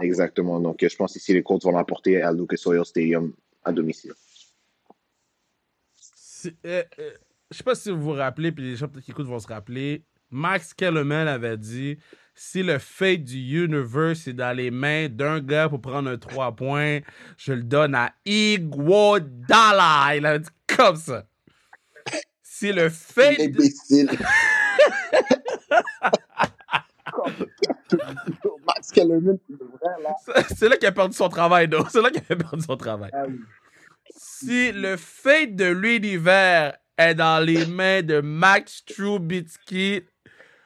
[0.00, 0.58] exactement.
[0.58, 3.32] Donc, euh, je pense ici, les Colts vont l'emporter à Lucas Oil Stadium
[3.64, 4.12] à domicile.
[6.66, 7.10] Euh, euh,
[7.50, 9.46] je sais pas si vous vous rappelez, puis les gens peut-être qui écoutent vont se
[9.46, 10.04] rappeler.
[10.30, 11.98] Max Kellerman avait dit
[12.34, 16.56] si le fate du universe est dans les mains d'un gars pour prendre un 3
[16.56, 17.00] points,
[17.36, 20.16] je le donne à Iguodala.
[20.16, 20.48] Il avait dit
[20.82, 21.24] comme ça.
[22.42, 23.40] Si le fate.
[23.40, 24.10] Imbécile.
[28.66, 30.44] Max Kellerman, c'est vrai, là.
[30.56, 31.88] C'est là qu'il a perdu son travail, donc.
[31.90, 33.10] C'est là qu'il a perdu son travail.
[33.12, 33.38] Ah oui.
[34.16, 40.02] Si le fate de l'univers est dans les mains de Max Trubisky,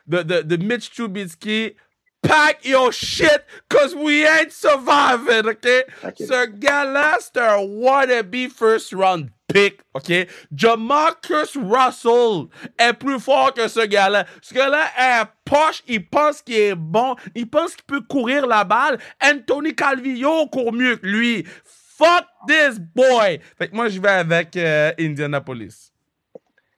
[0.07, 1.76] de, de, de Mitch Trubisky,
[2.22, 5.68] pack your shit, cause we ain't surviving, OK?
[6.05, 6.14] Ok.
[6.18, 10.12] Ce gars-là, c'est un wannabe first round pick, OK?
[10.54, 14.26] Jamarcus Russell est plus fort que ce gars-là.
[14.42, 18.64] Ce gars-là est poche, il pense qu'il est bon, il pense qu'il peut courir la
[18.64, 18.98] balle.
[19.22, 21.46] Anthony Calvillo court mieux que lui.
[21.64, 23.40] Fuck this boy!
[23.56, 25.92] Fait que moi, je vais avec euh, Indianapolis.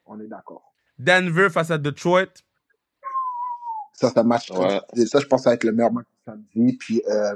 [0.05, 0.73] On est d'accord.
[0.97, 2.27] Denver face à Detroit.
[3.93, 4.79] Ça, c'est un match Ouais.
[5.05, 6.77] Ça, je pense que ça va être le meilleur match du samedi.
[6.77, 7.35] Puis euh,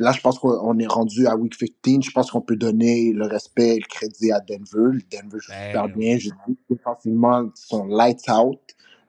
[0.00, 2.04] là, je pense qu'on est rendu à Week 15.
[2.04, 4.98] Je pense qu'on peut donner le respect et le crédit à Denver.
[5.10, 6.18] Denver joue Ben, super bien.
[6.18, 8.60] Je dis défensivement, ils sont lights out.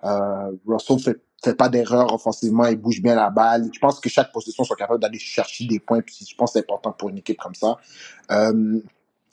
[0.04, 2.66] Euh, Russell fait, fait pas d'erreur offensivement.
[2.68, 3.70] Il bouge bien la balle.
[3.74, 6.02] Je pense que chaque possession sont capables d'aller chercher des points.
[6.02, 7.78] Puis je pense que c'est important pour une équipe comme ça.
[8.32, 8.80] Euh,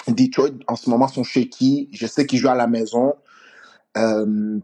[0.08, 1.88] Detroit, en ce moment, sont shaky.
[1.92, 3.14] Je sais qu'ils jouent à la maison.
[3.96, 4.58] Euh,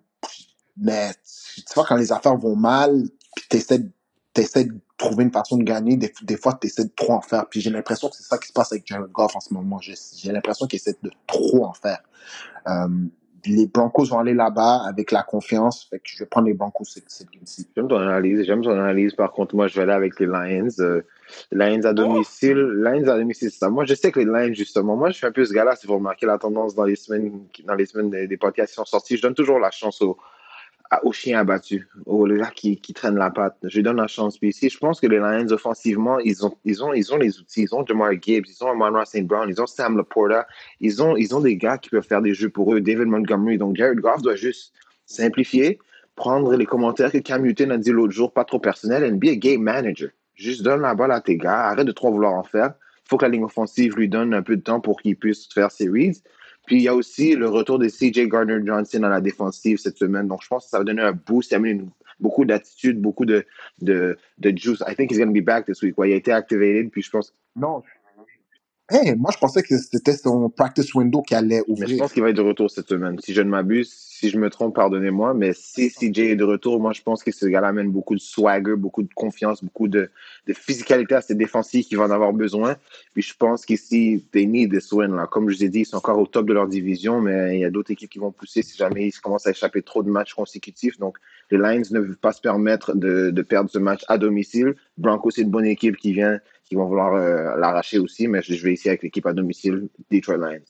[0.77, 3.03] mais tu tu vois, quand les affaires vont mal,
[3.37, 3.85] puis t'essaies,
[4.33, 7.47] t'essaies de trouver une façon de gagner, des, des fois, t'essaies de trop en faire.
[7.49, 9.79] Puis j'ai l'impression que c'est ça qui se passe avec Jared Goff en ce moment.
[9.81, 12.03] J'ai, j'ai l'impression qu'il essaie de trop en faire.
[12.67, 12.89] Euh,
[13.47, 15.85] les Broncos vont aller là-bas avec la confiance.
[15.85, 17.69] Fait que je vais prendre les Broncos cette, game-ci.
[17.75, 18.45] J'aime ton analyse.
[18.45, 19.15] J'aime ton analyse.
[19.15, 20.69] Par contre, moi, je vais aller avec les Lions.
[20.81, 21.03] Euh,
[21.53, 22.57] Lions à domicile.
[22.57, 23.71] Lions à domicile, c'est ça.
[23.71, 25.77] Moi, je sais que les Lions, justement, moi, je suis un peu ce gars-là.
[25.77, 28.77] Si vous remarquez la tendance dans les semaines, dans les semaines des, des podcasts qui
[28.77, 30.19] sont sortis, je donne toujours la chance aux,
[30.91, 33.57] à- aux chiens abattus, aux gars qui, qui traînent la patte.
[33.63, 34.39] Je lui donne la chance.
[34.39, 37.39] Puis ici, je pense que les Lions, offensivement, ils ont, ils ont, ils ont les
[37.39, 37.63] outils.
[37.63, 39.27] Ils ont Jamar Gibbs, ils ont Amon St.
[39.27, 40.47] Brown, ils ont Sam Laporta.
[40.81, 42.81] Ils ont, ils ont des gars qui peuvent faire des jeux pour eux.
[42.81, 43.59] David Montgomery.
[43.59, 44.73] Donc, Jared Goff doit juste
[45.07, 45.79] simplifier,
[46.17, 49.29] prendre les commentaires que Cam Newton a dit l'autre jour, pas trop personnel, and be
[49.29, 50.11] a game manager.
[50.35, 52.75] Juste donne la balle à tes gars, arrête de trop vouloir en faire.
[53.05, 55.49] Il faut que la ligne offensive lui donne un peu de temps pour qu'il puisse
[55.53, 56.21] faire ses reads.
[56.69, 59.97] Puis il y a aussi le retour de CJ Gardner Johnson à la défensive cette
[59.97, 60.29] semaine.
[60.29, 61.89] Donc je pense que ça va donner un boost, il amène
[62.21, 63.47] beaucoup d'attitude, beaucoup de,
[63.81, 64.83] de, de juice.
[64.87, 65.97] I think he's going to be back this week.
[65.97, 67.83] Ouais, il a été activated, puis je pense, Non.
[68.91, 71.99] Hey, moi, je pensais que c'était son practice window qui allait mais je ouvrir.
[71.99, 73.19] pense qu'il va être de retour cette semaine.
[73.23, 76.81] Si je ne m'abuse, si je me trompe, pardonnez-moi, mais si CJ est de retour,
[76.81, 80.11] moi je pense que ce gars-là amène beaucoup de swagger, beaucoup de confiance, beaucoup de,
[80.47, 82.77] de physicalité à ses défensifs qui vont en avoir besoin.
[83.13, 85.15] Puis je pense qu'ici, they need this win.
[85.15, 85.27] Là.
[85.27, 87.61] Comme je vous ai dit, ils sont encore au top de leur division, mais il
[87.61, 90.09] y a d'autres équipes qui vont pousser si jamais ils commencent à échapper trop de
[90.09, 90.99] matchs consécutifs.
[90.99, 91.19] Donc
[91.51, 94.75] les Lions ne veulent pas se permettre de, de perdre ce match à domicile.
[94.97, 98.55] Broncos, c'est une bonne équipe qui vient, qui vont vouloir euh, l'arracher aussi, mais je,
[98.55, 100.65] je vais ici avec l'équipe à domicile, Detroit Lions.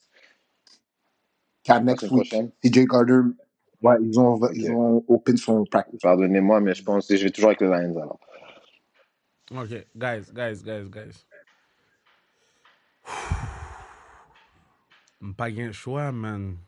[1.64, 2.34] Car next week.
[2.64, 3.32] CJ Gardner,
[3.80, 6.00] Ouais, ils ont, ils ont open son practice.
[6.00, 8.18] Pardonnez-moi, mais je pense que je vais toujours avec les Lions alors.
[9.52, 11.24] Ok, guys, guys, guys, guys.
[15.37, 16.58] Pas gain choix, man.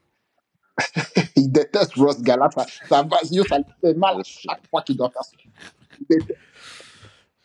[1.36, 2.48] il déteste Ross Gala.
[2.50, 3.42] Ça, ça, ça lui
[3.80, 5.36] fait mal à chaque fois qu'il doit faire ça.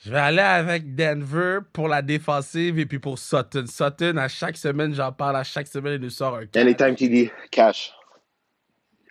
[0.06, 3.66] Je vais aller avec Denver pour la défensive et puis pour Sutton.
[3.66, 6.62] Sutton, à chaque semaine, j'en parle, à chaque semaine, il nous sort un cash.
[6.62, 7.92] Anytime TD, cash.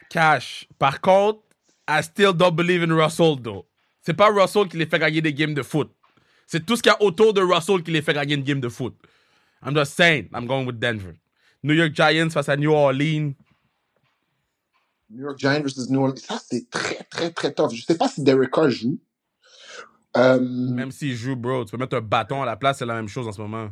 [0.09, 0.69] Cash.
[0.79, 1.41] Par contre,
[1.89, 3.67] I still don't believe in Russell, though.
[4.03, 5.91] C'est pas Russell qui les fait gagner des games de foot.
[6.47, 8.61] C'est tout ce qu'il y a autour de Russell qui les fait gagner une game
[8.61, 8.95] de foot.
[9.67, 11.17] I'm just saying, I'm going with Denver.
[11.65, 13.35] New York Giants face à New Orleans.
[15.11, 16.23] New York Giants versus New Orleans.
[16.25, 17.73] Ça, c'est très, très, très tough.
[17.75, 18.97] Je sais pas si Derek Carr joue.
[20.17, 22.95] Euh, Même s'il joue, bro, tu peux mettre un bâton à la place, c'est la
[22.95, 23.69] même chose en ce moment.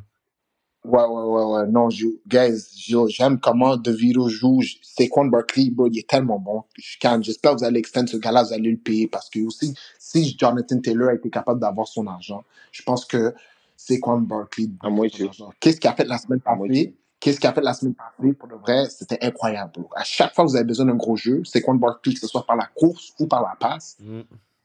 [0.84, 1.66] Ouais, ouais, ouais, ouais.
[1.68, 2.60] Non, je, guys,
[3.08, 4.60] j'aime comment DeVito joue.
[4.62, 6.64] Je- Saquon Barkley, bro, il est tellement bon.
[6.76, 7.22] Je calme.
[7.22, 10.36] J'espère que vous allez extendre ce gars-là, vous allez le payer parce que aussi, si
[10.36, 13.32] Jonathan Taylor a été capable d'avoir son argent, je pense que
[13.76, 15.52] Saquon Barkley argent.
[15.60, 16.96] Qu'est-ce qu'il a fait la semaine with passée?
[17.20, 18.32] Qu'est-ce qu'il a fait la semaine passée?
[18.32, 19.88] Pour de vrai, c'était incroyable, bro.
[19.94, 22.44] À chaque fois que vous avez besoin d'un gros jeu, Saquon Barkley, que ce soit
[22.44, 24.22] par la course ou par la passe, Mm.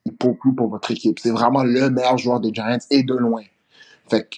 [0.07, 1.19] Il pour votre équipe.
[1.19, 3.43] C'est vraiment le meilleur joueur des Giants et de loin.
[4.09, 4.37] Fait que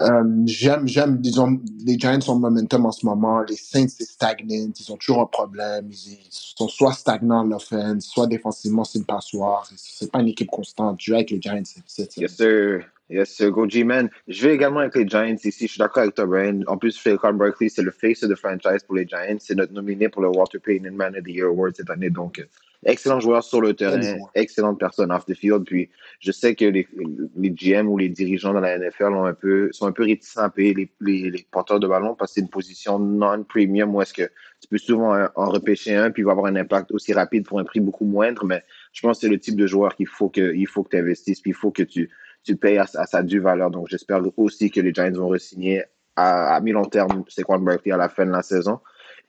[0.00, 3.42] euh, j'aime, j'aime, disons, les Giants sont momentum en ce moment.
[3.42, 4.70] Les Saints, c'est stagnant.
[4.78, 5.88] Ils ont toujours un problème.
[5.90, 9.68] Ils, ils sont soit stagnants en l'offense, soit défensivement, c'est une passoire.
[9.76, 11.00] C'est pas une équipe constante.
[11.00, 12.80] Jouer avec les Giants, c'est, Yes, sir.
[13.10, 13.50] Yes, sir.
[13.50, 14.08] Go G-Man.
[14.26, 15.66] Je vais également avec les Giants ici.
[15.66, 16.60] Je suis d'accord avec toi, Brian.
[16.66, 19.36] En plus, Philcon Berkeley, c'est le face de franchise pour les Giants.
[19.40, 22.08] C'est notre nominé pour le Walter Payton Man of the Year Award cette année.
[22.08, 22.42] Donc,
[22.84, 24.00] excellent joueur sur le terrain,
[24.34, 25.64] excellente personne off the field.
[25.64, 26.88] Puis, je sais que les,
[27.36, 30.42] les GM ou les dirigeants dans la NFL ont un peu, sont un peu réticents
[30.42, 34.02] à payer les, les, les porteurs de ballon parce que c'est une position non-premium où
[34.02, 37.12] est-ce que tu peux souvent en, repêcher un puis il va avoir un impact aussi
[37.12, 38.44] rapide pour un prix beaucoup moindre.
[38.44, 38.62] Mais
[38.92, 40.96] je pense que c'est le type de joueur qu'il faut que, il faut que tu
[40.96, 42.10] investisses puis il faut que tu,
[42.44, 43.70] tu payes à, à sa due valeur.
[43.70, 45.84] Donc, j'espère aussi que les Giants vont re-signer
[46.16, 48.80] à, à mi-long terme Saquon Barkley à la fin de la saison.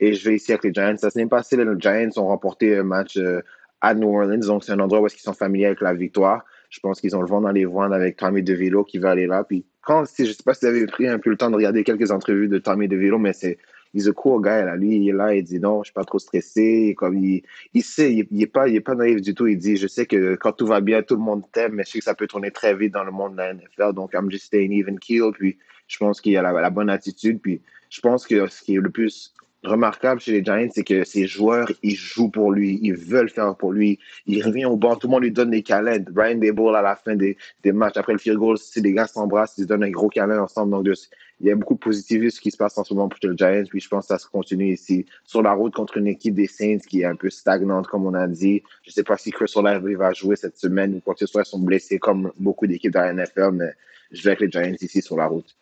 [0.02, 0.98] Et je vais ici avec les Giants.
[0.98, 3.42] Ça s'est passé, les Giants ont remporté un match euh,
[3.82, 4.40] à New Orleans.
[4.40, 6.44] Donc, c'est un endroit où est-ce qu'ils sont familiers avec la victoire.
[6.72, 9.28] Je pense qu'ils ont le vent dans les voix avec Tommy DeVito qui va aller
[9.28, 9.44] là.
[9.44, 11.56] Puis, quand, si, je sais pas si vous avez pris un peu le temps de
[11.56, 13.60] regarder quelques entrevues de Tommy DeVito, mais c'est,
[13.94, 14.76] he's a cool guy, là.
[14.76, 16.96] Lui, il est là, il dit non, je suis pas trop stressé.
[16.98, 17.44] Comme il,
[17.76, 19.46] il sait, il, il est pas, il pas naïf du tout.
[19.46, 21.92] Il dit, je sais que quand tout va bien, tout le monde t'aime, mais je
[21.92, 23.94] sais que ça peut tourner très vite dans le monde de la NFL.
[23.94, 25.32] Donc, I'm just staying even keel.
[25.32, 27.40] Puis, je pense qu'il a la, la bonne attitude.
[27.40, 27.62] Puis,
[27.92, 31.28] je pense que ce qui est le plus remarquable chez les Giants, c'est que ces
[31.28, 34.00] joueurs, ils jouent pour lui, ils veulent faire pour lui.
[34.26, 36.00] Il revient au banc, tout le monde lui donne des câlins.
[36.00, 39.08] Brian Dable à la fin des, des matchs, après le field goal, si les gars
[39.08, 40.72] s'embrassent, ils se donnent un gros câlin ensemble.
[40.72, 40.96] Donc,
[41.40, 43.64] il y a beaucoup de positivisme qui se passe en ce moment pour les Giants.
[43.70, 46.48] Puis, je pense que ça se continue ici sur la route contre une équipe des
[46.48, 48.64] Saints qui est un peu stagnante, comme on a dit.
[48.84, 51.44] Je sais pas si Chris Olave va jouer cette semaine ou quoi que ce soit.
[51.44, 53.72] Ils sont blessés comme beaucoup d'équipes dans la NFL, mais
[54.12, 55.56] je vais avec les Giants ici sur la route.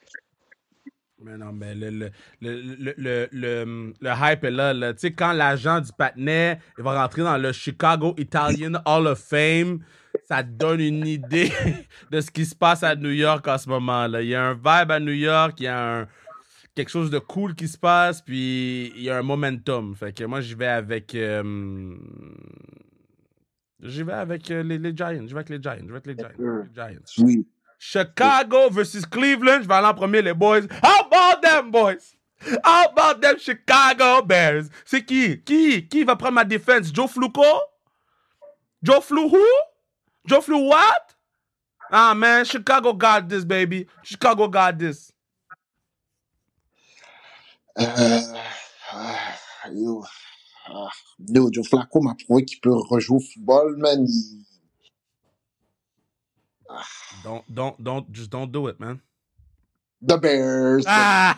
[1.22, 4.74] Mais non, mais le, le, le, le, le, le- le hype est là.
[4.74, 4.94] là.
[4.94, 9.20] Tu sais, quand l'agent du patinet il va rentrer dans le Chicago Italian Hall of
[9.20, 9.80] Fame,
[10.28, 11.52] ça donne une idée
[12.12, 14.08] de ce qui se passe à New York en ce moment.
[14.08, 14.22] là.
[14.22, 16.08] Il y a un vibe à New York, il y a un,
[16.74, 19.96] quelque chose de cool qui se passe, puis il y a un momentum.
[19.96, 21.14] Fait que moi, j'y vais avec.
[21.16, 21.96] euh,
[23.82, 25.26] J'y vais avec euh, les, les Giants.
[25.26, 25.78] Je vais avec les Giants.
[25.82, 26.30] Je vais avec les Giants.
[26.38, 27.02] Les Giants.
[27.20, 27.48] Oui.
[27.80, 29.64] Chicago versus Cleveland.
[29.64, 30.68] Je vais aller en premier, les boys.
[30.84, 32.16] How about them, boys?
[32.64, 34.70] How about them Chicago Bears?
[34.86, 35.42] C'est qui?
[35.42, 35.88] Qui?
[35.88, 36.92] Qui va prendre ma défense?
[36.94, 37.44] Joe Fluco?
[38.84, 39.46] Joe Flu who?
[40.26, 41.16] Joe Flu what?
[41.92, 43.88] Ah, man, Chicago got this, baby.
[44.04, 45.12] Chicago got this.
[47.78, 48.22] Euh,
[48.92, 50.04] ah, yo,
[50.68, 50.90] ah,
[51.28, 54.06] yo, Joe Flacco m'a prouvé qu'il peut rejouer au football, man.
[54.08, 54.46] Il-
[57.30, 59.02] Don't, don't, don't, just don't do it, man.
[60.02, 60.84] The Bears.
[60.88, 61.38] Ah!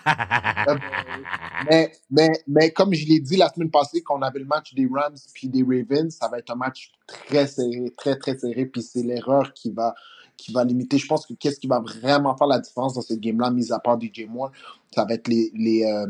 [1.70, 4.74] Mais, mais, mais comme je l'ai dit la semaine passée, quand on avait le match
[4.74, 8.66] des Rams puis des Ravens, ça va être un match très serré, très, très serré.
[8.66, 9.94] Puis c'est l'erreur qui va,
[10.38, 10.98] qui va limiter.
[10.98, 13.78] Je pense que qu'est-ce qui va vraiment faire la différence dans cette game-là, mis à
[13.78, 14.52] part DJ Moore,
[14.96, 16.08] ça va être les, les, euh,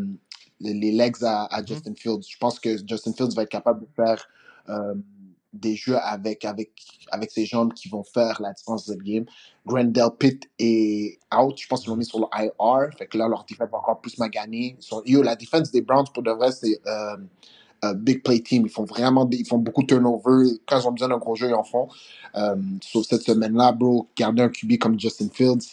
[0.62, 2.24] les, les legs à, à Justin Fields.
[2.30, 4.26] Je pense que Justin Fields va être capable de faire
[4.70, 4.94] euh,
[5.54, 6.72] des jeux avec, avec,
[7.12, 9.26] avec ses jambes qui vont faire la différence de game.
[9.66, 11.58] Grandel Pitt est out.
[11.58, 12.98] Je pense qu'ils l'ont mis sur le IR.
[12.98, 14.78] Fait que là, leur défense va encore plus maganer.
[15.06, 17.18] Yo, la défense des Browns, pour de vrai, c'est euh,
[17.82, 18.66] un big play team.
[18.66, 20.60] Ils font vraiment ils font beaucoup de turnover.
[20.66, 21.90] Quand ils ont besoin d'un gros jeu, ils en font.
[22.36, 25.68] Euh, sauf cette semaine-là, bro, garder un QB comme Justin Fields,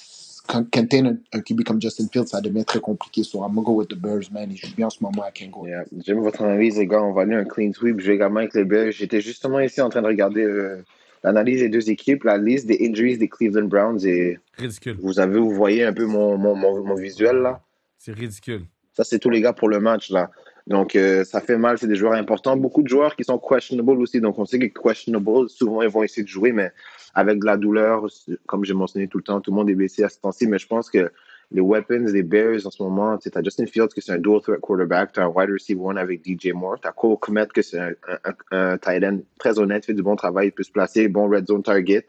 [0.49, 3.23] contain un, un QB comme Justin Fields, ça devient très compliqué.
[3.23, 4.51] So I'm gonna go with the Bears, man.
[4.51, 5.67] Ils jouent bien en ce moment à Kango.
[5.67, 5.85] Yeah.
[6.05, 7.03] J'aime votre analyse, les gars.
[7.03, 8.01] On va aller un clean sweep.
[8.01, 8.93] Je vais également avec les Bears.
[8.93, 10.83] J'étais justement ici en train de regarder euh,
[11.23, 14.05] l'analyse des deux équipes, la liste des injuries des Cleveland Browns.
[14.05, 14.97] Et Ridicule.
[15.01, 17.61] vous avez, vous voyez un peu mon, mon, mon, mon visuel là?
[17.99, 18.63] C'est ridicule.
[18.95, 20.31] Ça, c'est tous les gars pour le match là.
[20.67, 21.79] Donc, euh, ça fait mal.
[21.79, 22.57] C'est des joueurs importants.
[22.57, 24.21] Beaucoup de joueurs qui sont questionable aussi.
[24.21, 26.71] Donc, on sait que questionable, souvent, ils vont essayer de jouer, mais
[27.15, 28.07] avec de la douleur,
[28.47, 30.47] comme j'ai mentionné tout le temps, tout le monde est blessé à ce temps-ci.
[30.47, 31.11] Mais je pense que
[31.51, 34.41] les weapons des Bears en ce moment, tu as Justin Fields, que c'est un dual
[34.43, 35.13] threat quarterback.
[35.13, 36.79] Tu as un wide receiver one avec DJ Moore.
[36.81, 37.93] Tu as Cole Kmet, que c'est un,
[38.25, 41.29] un, un, tight end très honnête, fait du bon travail, il peut se placer, bon
[41.29, 42.07] red zone target.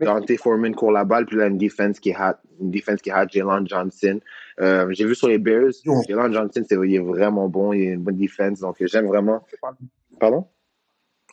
[0.00, 3.26] Dante Foreman court la balle, puis là, une defense qui a une defense qui a
[3.26, 4.20] Jalen Johnson.
[4.60, 5.72] Euh, j'ai vu sur les Bears,
[6.08, 9.44] Jalen Johnson, c'est, il est vraiment bon, il a une bonne defense, donc j'aime vraiment.
[10.20, 10.46] Pardon?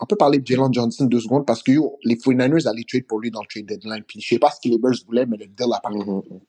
[0.04, 3.06] On peut parler de Jalen Johnson deux secondes parce que yo, les 49ers allaient trade
[3.08, 4.04] pour lui dans le trade deadline.
[4.06, 6.02] Puis je sais pas ce que les Bears voulaient, mais le deal a pas Mm
[6.02, 6.42] -hmm.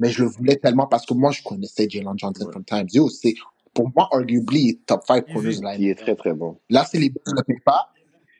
[0.00, 2.88] Mais je le voulais tellement parce que moi, je connaissais Jalen Johnson from times.
[2.94, 3.34] Yo, c'est,
[3.74, 6.56] pour moi, arguably, il est top 5 corners de la Il est très, très bon.
[6.70, 7.82] Là, si les Bears ne le payent pas,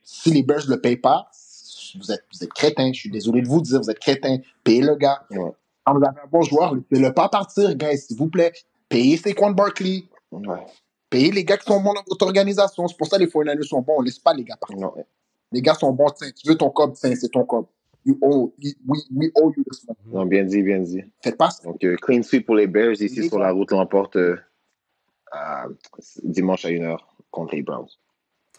[0.03, 1.29] si les Bears ne le payent pas,
[2.01, 2.91] vous êtes, vous êtes crétins.
[2.95, 4.39] Je suis désolé de vous dire, vous êtes crétins.
[4.65, 5.21] Payez le gars.
[5.31, 5.53] Ouais.
[5.85, 8.53] Quand vous avez un bon joueur, laissez-le pas partir, guys, s'il vous plaît.
[8.89, 10.05] Payez Saquon Barkley.
[10.33, 10.65] Ouais.
[11.11, 12.89] Payez les gars qui sont bons dans votre organisation.
[12.89, 13.95] C'est pour ça que les 49ers sont bons.
[13.99, 14.79] On laisse pas les gars partir.
[14.79, 14.93] Non.
[15.53, 16.11] Les gars sont bons.
[16.11, 17.67] Tiens, tu veux ton cob, tiens, c'est ton cob.
[18.07, 18.75] You owe, we,
[19.15, 19.99] we owe you this money.
[20.13, 21.03] non, bien dit, bien dit.
[21.23, 21.63] Faites pas ça.
[21.65, 24.37] Donc, euh, clean sweep pour les Bears ici Les sur la route l'emporte euh,
[25.33, 25.67] à-
[26.23, 26.99] dimanche à 1h
[27.31, 27.89] contre les Browns.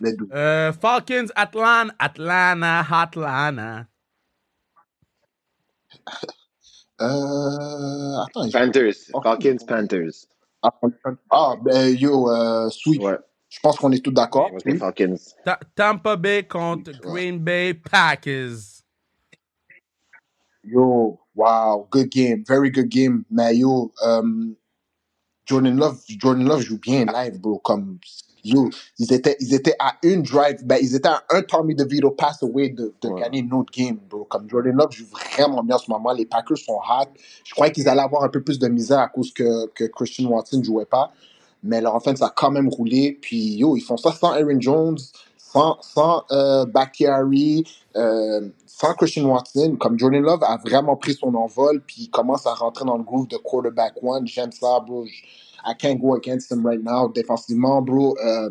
[0.02, 0.28] Les deux.
[0.34, 3.86] Euh, Falcons, Atlanta, Atlanta, Atlanta.
[7.02, 8.50] Euh, attends.
[8.54, 9.24] Panthers, Ok.
[9.24, 10.28] Falcons, Panthers.
[11.32, 13.02] Ah, ben, yo, euh, sweet.
[13.02, 13.18] Ouais,
[13.50, 14.52] Je pense qu'on est tous d'accord.
[15.44, 18.82] Ta- Tampa Bay contre Green Bay Packers.
[20.64, 23.24] Yo, wow, good game, very good game.
[23.30, 24.56] Mais yo, um,
[25.46, 27.60] Jordan Love, Jordan Love joue bien live, bro.
[27.60, 28.00] Comme
[28.46, 32.12] yo, ils étaient, ils étaient à une drive, ben ils étaient à un Tommy DeVito
[32.12, 33.22] pass away de, de Ouais.
[33.22, 34.26] gagner une autre game, bro.
[34.26, 35.06] Comme Jordan Love joue
[35.38, 36.14] vraiment bien en ce moment.
[36.14, 37.08] Les Packers sont hot.
[37.44, 40.30] Je croyais qu'ils allaient avoir un peu plus de misère à cause que, que Christian
[40.30, 41.12] Watson jouait pas.
[41.64, 43.18] Mais leur offense a quand même roulé.
[43.22, 44.98] Puis yo, ils font ça sans Aaron Jones,
[45.38, 47.66] sans, sans euh, Bakhtiari,
[47.98, 49.78] euh, sans Christian Watson.
[49.80, 53.04] Comme Jordan Love a vraiment pris son envol, puis il commence à rentrer dans le
[53.04, 54.28] groove de quarterback one.
[54.28, 55.06] J'aime ça, bro.
[55.06, 55.24] Je-
[55.66, 57.08] I can't go against him right now.
[57.10, 58.50] Défensivement, bro, euh,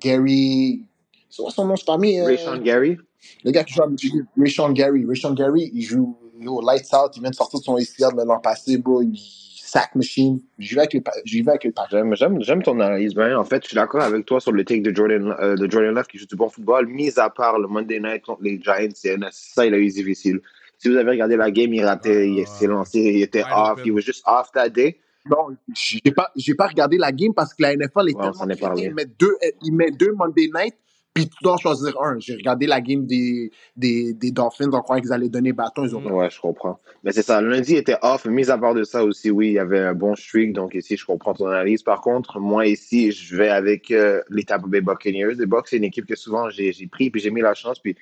[0.00, 0.82] Gary.
[1.30, 1.74] C'est quoi son nom?
[1.74, 2.20] De famille?
[2.20, 2.96] euh, Rayshon Gary,
[3.44, 4.00] le gars qui joue avec
[4.38, 5.04] Rayshon Gary.
[5.04, 7.16] Rayshon Gary, il joue yo, Lights Out.
[7.16, 9.02] Il vient de sortir de son ACL de l'an passé, bro.
[9.02, 10.40] Il sack machine.
[10.58, 11.98] J'y vais avec les, Pa- j'y vais avec les Packers.
[11.98, 13.38] j'aime, j'aime, j'aime ton analyse, Brian.
[13.40, 15.92] En fait, je suis d'accord avec toi sur le take de Jordan, euh, de Jordan
[15.94, 18.88] Love qui joue du bon football, mis à part le Monday Night contre les Giants.
[18.94, 20.40] c'est- Ça, il a eu difficile.
[20.78, 23.72] Si vous avez regardé la game, il ratait, il s'est lancé, il était Wide off,
[23.72, 23.82] open.
[23.86, 24.98] il was just off that day.
[25.30, 28.44] Non, j'ai pas, j'ai pas regardé la game parce que la NFL est on tellement
[28.76, 28.82] est.
[28.84, 30.74] Ils mettent deux, ils mettent deux Monday Night,
[31.14, 32.18] puis tu dois choisir un.
[32.18, 35.84] J'ai regardé la game des, des, des Dolphins en croyant qu'ils allaient donner bâton.
[35.84, 36.10] Ils ont pas.
[36.10, 36.78] Ouais, je comprends.
[37.02, 39.58] Mais c'est ça, lundi était off, mis à part de ça aussi, oui, il y
[39.58, 41.82] avait un bon streak, donc ici, je comprends ton analyse.
[41.82, 45.34] Par contre, moi, ici, je vais avec euh, les Tampa Bay Buccaneers.
[45.34, 47.96] Les Bucks, c'est une équipe que souvent j'ai pris, puis j'ai mis la chance, puis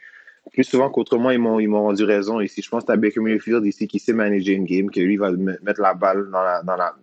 [0.52, 2.60] plus souvent qu'autrement, ils m'ont ils m'ont rendu raison ici.
[2.60, 5.30] Je pense que tu Baker Mayfield ici qui sait manager une game, que lui va
[5.32, 6.94] me- mettre la balle dans la, dans la,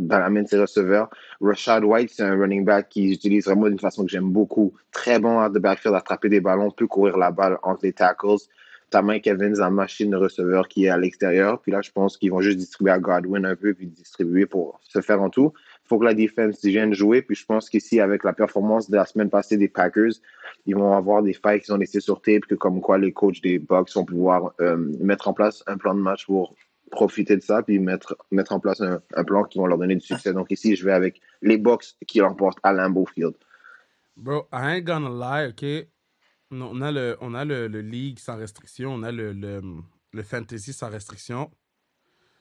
[0.00, 1.10] dans la main de ses receveurs.
[1.40, 4.72] Rashad White, c'est un running back qui utilise vraiment d'une façon que j'aime beaucoup.
[4.90, 8.38] Très bon à de backfield, attraper des ballons, peut courir la balle entre les tackles.
[8.88, 11.60] T'as Mike Evans, la machine de receveur qui est à l'extérieur.
[11.60, 14.80] Puis là, je pense qu'ils vont juste distribuer à Godwin un peu, puis distribuer pour
[14.82, 15.52] se faire en tout.
[15.84, 17.22] Il faut que la défense vienne jouer.
[17.22, 20.14] Puis je pense qu'ici, avec la performance de la semaine passée des Packers,
[20.66, 23.40] ils vont avoir des failles qu'ils ont laissées sur tape, que comme quoi les coachs
[23.42, 26.56] des Bucks vont pouvoir euh, mettre en place un plan de match pour
[26.90, 29.94] profiter de ça, puis mettre, mettre en place un, un plan qui va leur donner
[29.94, 30.32] du succès.
[30.32, 33.34] Donc ici, je vais avec les Bucks qui l'emportent à Lambeau Field.
[34.16, 35.88] Bro, I ain't gonna lie, ok?
[36.50, 39.62] On a le, on a le, le League sans restriction, on a le, le,
[40.12, 41.50] le Fantasy sans restriction.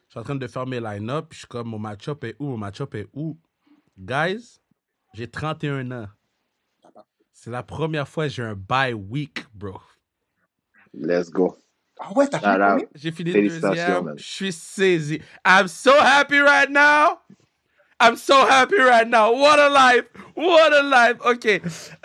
[0.07, 2.47] Je suis en train de faire mes line-up, je suis comme, mon match-up est où?
[2.47, 3.37] Mon match-up est où?
[3.97, 4.59] Guys,
[5.13, 6.07] j'ai 31 ans.
[7.31, 9.79] C'est la première fois que j'ai un bye week, bro.
[10.93, 11.55] Let's go.
[11.99, 12.69] Ah ouais, t'as Shout fini out.
[12.71, 12.87] combien?
[12.95, 14.13] J'ai fini deuxième.
[14.17, 15.21] Je suis saisi.
[15.45, 17.19] I'm so happy right now.
[18.01, 19.33] I'm so happy right now.
[19.33, 20.05] What a life.
[20.33, 21.17] What a life.
[21.25, 21.45] OK.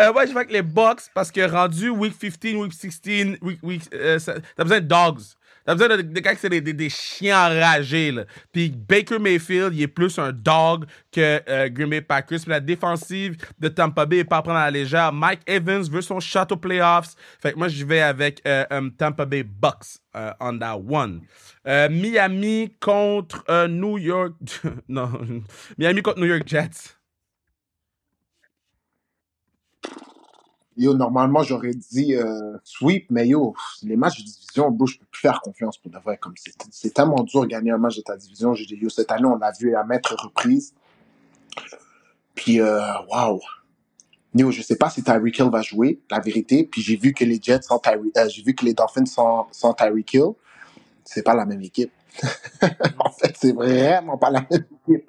[0.01, 3.61] Euh, moi, je vais avec les Bucks parce que rendu week 15, week 16, week,
[3.63, 5.23] week, euh, ça- t'as besoin de dogs.
[5.64, 8.12] T'as besoin de, de gars qui des, chiens enragés.
[8.12, 8.24] Là.
[8.53, 12.40] Puis Baker Mayfield, il est plus un dog que euh, Green Bay Packers.
[12.40, 15.12] Puis la défensive de Tampa Bay est pas à prendre à la légère.
[15.12, 17.15] Mike Evans veut son shot aux playoffs.
[17.40, 21.23] Fait que moi, je vais avec euh, um, Tampa Bay Bucks euh, on that one.
[21.67, 24.35] Euh, Miami contre euh, New York...
[24.88, 25.10] non,
[25.79, 26.96] Miami contre New York Jets.
[30.77, 35.06] Yo, normalement, j'aurais dit euh, sweep, mais yo, les matchs de division, bro, je peux
[35.10, 36.16] plus faire confiance pour de vrai.
[36.16, 36.35] Comme
[36.70, 38.54] c'est, tellement dur de gagner un match de ta division.
[38.54, 40.75] J'ai dit, yo, cette année, on l'a vu à maintes reprises.
[42.35, 43.40] Puis, waouh.
[44.37, 46.64] Yo, je sais pas si Tyreek Hill va jouer, la vérité.
[46.64, 49.46] Puis j'ai vu que les Jets sans Tyreek, euh, j'ai vu que les Dolphins sans,
[49.52, 50.33] sans Tyreek Hill,
[51.04, 51.92] c'est pas la même équipe.
[52.98, 55.08] en fait, c'est vraiment pas la même équipe.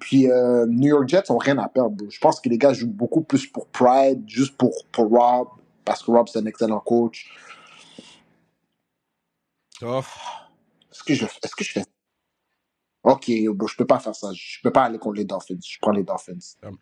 [0.00, 2.04] Puis euh, New York Jets ont rien à perdre.
[2.10, 5.48] Je pense que les gars jouent beaucoup plus pour pride, juste pour, pour Rob,
[5.84, 7.30] parce que Rob c'est un excellent coach.
[9.78, 10.04] Tough.
[10.90, 11.84] Est-ce que je, est-ce que je fais?
[13.02, 14.28] Ok, je peux pas faire ça.
[14.34, 15.56] Je peux pas aller contre les Dolphins.
[15.66, 16.36] Je prends les Dolphins.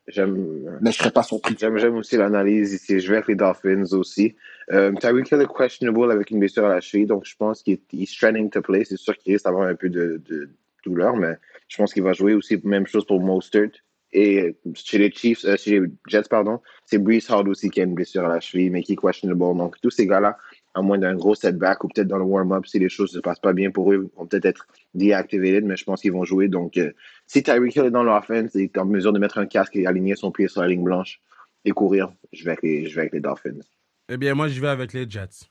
[0.09, 1.55] J'aime, Mais je serais pas surpris.
[1.59, 2.99] j'aime, j'aime aussi l'analyse ici.
[2.99, 4.35] Je vais avec les Dolphins aussi.
[4.73, 7.75] Euh, Tyreek Hill est questionable avec une blessure à la cheville, donc je pense qu'il
[7.75, 8.85] est trending to play.
[8.85, 10.51] C'est sûr qu'il risque d'avoir un peu de, de
[10.85, 11.37] douleur, mais
[11.69, 12.61] je pense qu'il va jouer aussi.
[12.65, 13.71] Même chose pour Mostert.
[14.11, 17.85] Et chez les Chiefs, euh, chez les Jets, pardon, c'est Brees Hall aussi qui a
[17.85, 19.39] une blessure à la cheville, mais qui est questionable.
[19.39, 20.39] Donc, tous ces gars-là,
[20.75, 23.21] à moins d'un gros setback ou peut-être dans le warm-up, si les choses ne se
[23.21, 26.49] passent pas bien pour eux, vont peut-être être deactivated, mais je pense qu'ils vont jouer.
[26.49, 26.93] Donc, euh,
[27.27, 29.87] si Tyreek Hill est dans l'offense et est en mesure de mettre un casque et
[29.87, 31.21] aligner son pied sur la ligne blanche
[31.67, 33.61] et courir, je vais avec les, Dolphins.
[34.09, 35.51] Eh bien, moi, je vais avec les Jets.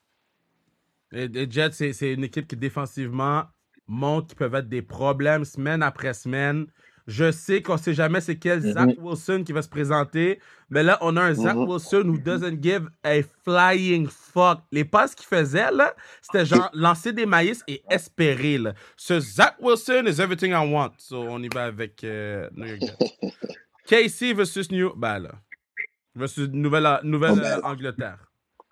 [1.11, 3.43] Les, les Jets, c'est une équipe qui, défensivement,
[3.88, 6.68] montre qu'ils peuvent être des problèmes semaine après semaine.
[7.08, 10.98] Je sais qu'on sait jamais c'est quel Zach Wilson qui va se présenter, mais là,
[11.00, 11.70] on a un Zach Mhm.
[11.70, 14.60] Wilson who doesn't give a flying fuck.
[14.74, 18.74] Les passes qu'il faisait, là, c'était genre lancer des maïs et espérer, là.
[18.98, 20.92] Ce Zach Wilson is everything I want.
[20.98, 23.32] So, on y va avec euh, New York Jets.
[23.88, 24.94] KC versus New...
[24.98, 25.32] Ben, là.
[26.14, 28.18] Versus Nouvelle- Nouvelle-Angleterre.
[28.20, 28.66] Oh,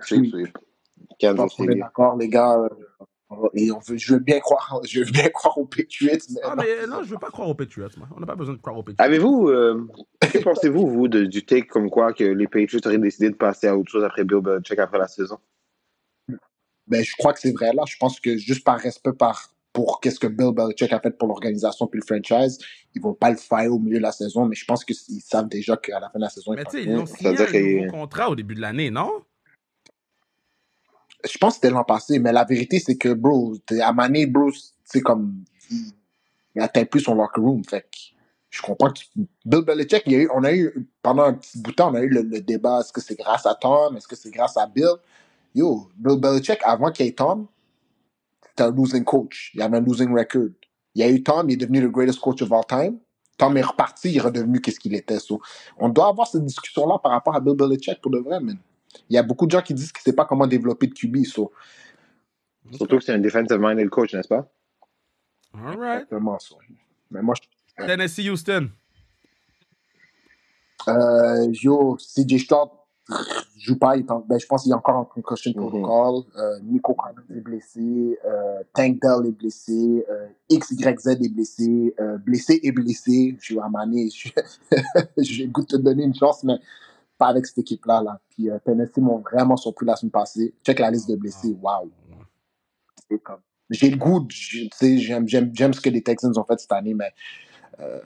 [0.00, 0.04] ben.
[0.06, 1.76] Sweep, Oui.
[1.78, 2.56] d'accord, les gars.
[3.54, 6.54] Et on veut, je veux bien croire, je veux bien croire aux Patriots, mais Ah,
[6.56, 6.62] non.
[6.62, 8.08] mais non, je veux pas croire aux Patriots, moi.
[8.16, 9.04] On n'a pas besoin de croire aux Patriots.
[9.06, 9.86] Avez-vous, euh,
[10.20, 13.66] que pensez-vous, vous, de- du take comme quoi que les Patriots auraient décidé de passer
[13.66, 15.38] à autre chose après Bill Belichick après la saison?
[16.86, 17.82] Ben, je crois que c'est vrai là.
[17.86, 21.28] Je pense que juste par respect par, pour qu'est-ce que Bill Belichick a fait pour
[21.28, 22.58] l'organisation puis le franchise,
[22.94, 25.48] ils vont pas le faire au milieu de la saison, mais je pense qu'ils savent
[25.48, 28.30] déjà qu'à la fin de la saison, Mais ils ils ont signé un nouveau contrat
[28.30, 29.10] au début de l'année, non?
[31.24, 34.50] Je pense que c'était l'an passé, mais la vérité, c'est que, bro, à Mané, bro,
[34.84, 35.92] c'est comme, il,
[36.54, 37.64] il atteint plus son locker room.
[37.64, 37.98] Fait que
[38.50, 39.00] je comprends que
[39.44, 42.22] Bill Belichick, on a eu, pendant un petit bout de temps, on a eu le,
[42.22, 44.94] le débat, est-ce que c'est grâce à Tom, est-ce que c'est grâce à Bill?
[45.54, 47.46] Yo, Bill Belichick, avant qu'il y ait Tom,
[48.48, 49.52] c'était un losing coach.
[49.54, 50.50] Il avait un losing record.
[50.94, 52.98] Il y a eu Tom, il est devenu le greatest coach of all time.
[53.36, 55.18] Tom est reparti, il est redevenu qu'est-ce qu'il était.
[55.20, 55.40] So,
[55.78, 58.58] on doit avoir cette discussion-là par rapport à Bill Belichick pour de vrai, man.
[59.10, 60.94] Il y a beaucoup de gens qui disent qu'il ne sait pas comment développer de
[60.94, 61.24] QB.
[61.24, 61.52] So,
[62.72, 64.50] Surtout que c'est un defensive-minded coach, n'est-ce pas?
[65.54, 66.02] All right.
[66.02, 66.54] exactement ça.
[67.10, 68.68] Mais moi, je- Tennessee, Houston.
[70.88, 72.70] Euh, yo, CJ Stroud
[73.58, 73.96] joue pas.
[73.96, 76.22] Il est en- ben, je pense qu'il est encore en concussion protocol.
[76.36, 78.18] Euh, Nico Collins est blessé.
[78.24, 80.04] Euh, Tank Dell est blessé.
[80.10, 81.94] Euh, XYZ est blessé.
[82.00, 83.36] Euh, blessé et blessé.
[83.38, 84.08] Je suis à Mané.
[84.10, 84.28] Je
[85.18, 86.54] j'ai le goût de te donner une chance, mais
[87.18, 88.02] pas avec cette équipe-là.
[88.02, 88.20] Là.
[88.30, 90.54] Puis euh, Tennessee m'ont vraiment surpris la semaine passée.
[90.64, 91.56] Check la liste de blessés.
[91.60, 91.90] Waouh.
[93.22, 93.40] Comme-
[93.70, 97.10] J'ai le goût, j'aime, j'aime, j'aime ce que les Texans ont fait cette année, mais
[97.80, 98.00] euh,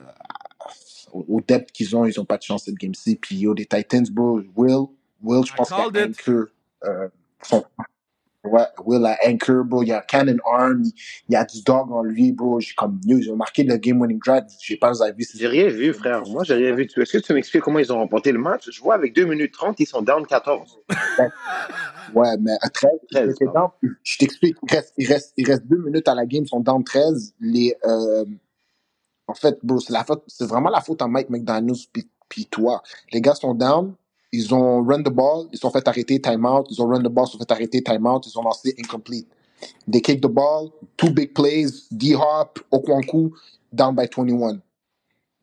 [1.11, 3.15] au, au depth qu'ils ont, ils n'ont pas de chance cette game-ci.
[3.15, 4.87] Puis yo, les Titans, bro, Will,
[5.21, 6.05] Will, je pense qu'il a.
[6.09, 6.45] Anchor.
[6.85, 7.07] Euh,
[7.41, 7.63] son-
[8.43, 9.83] ouais, Will a Anchor, bro.
[9.83, 12.59] Il y a Cannon Arm, il, y a du dog en lui, bro.
[12.59, 14.43] J'ai comme, yo, ils ont marqué le game-winning drive.
[14.61, 15.25] Je sais pas, vous avez vu.
[15.35, 16.23] J'ai rien vu, frère.
[16.27, 16.83] Moi, j'ai rien vu.
[16.83, 18.69] Est-ce que tu peux m'expliquer comment ils ont remporté le match?
[18.71, 20.79] Je vois avec 2 minutes 30, ils sont down 14.
[22.13, 23.71] Ouais, mais à 13, 13, ils étaient pardon.
[23.81, 23.95] down.
[24.03, 26.59] Je t'explique, il reste, il, reste, il reste deux minutes à la game, ils sont
[26.59, 27.33] down 13.
[27.39, 28.25] Les, euh,
[29.27, 32.45] en fait, bro, c'est la faute, c'est vraiment la faute à Mike McDaniels puis, puis
[32.45, 32.83] toi.
[33.11, 33.95] Les gars sont down,
[34.33, 37.25] ils ont run the ball, ils sont fait arrêter timeout, ils ont run the ball,
[37.27, 39.27] ils sont fait arrêter timeout, ils ont lancé incomplete.
[39.89, 43.31] They kick the ball, two big plays, D-Hop, Okwanku,
[43.71, 44.59] down by 21.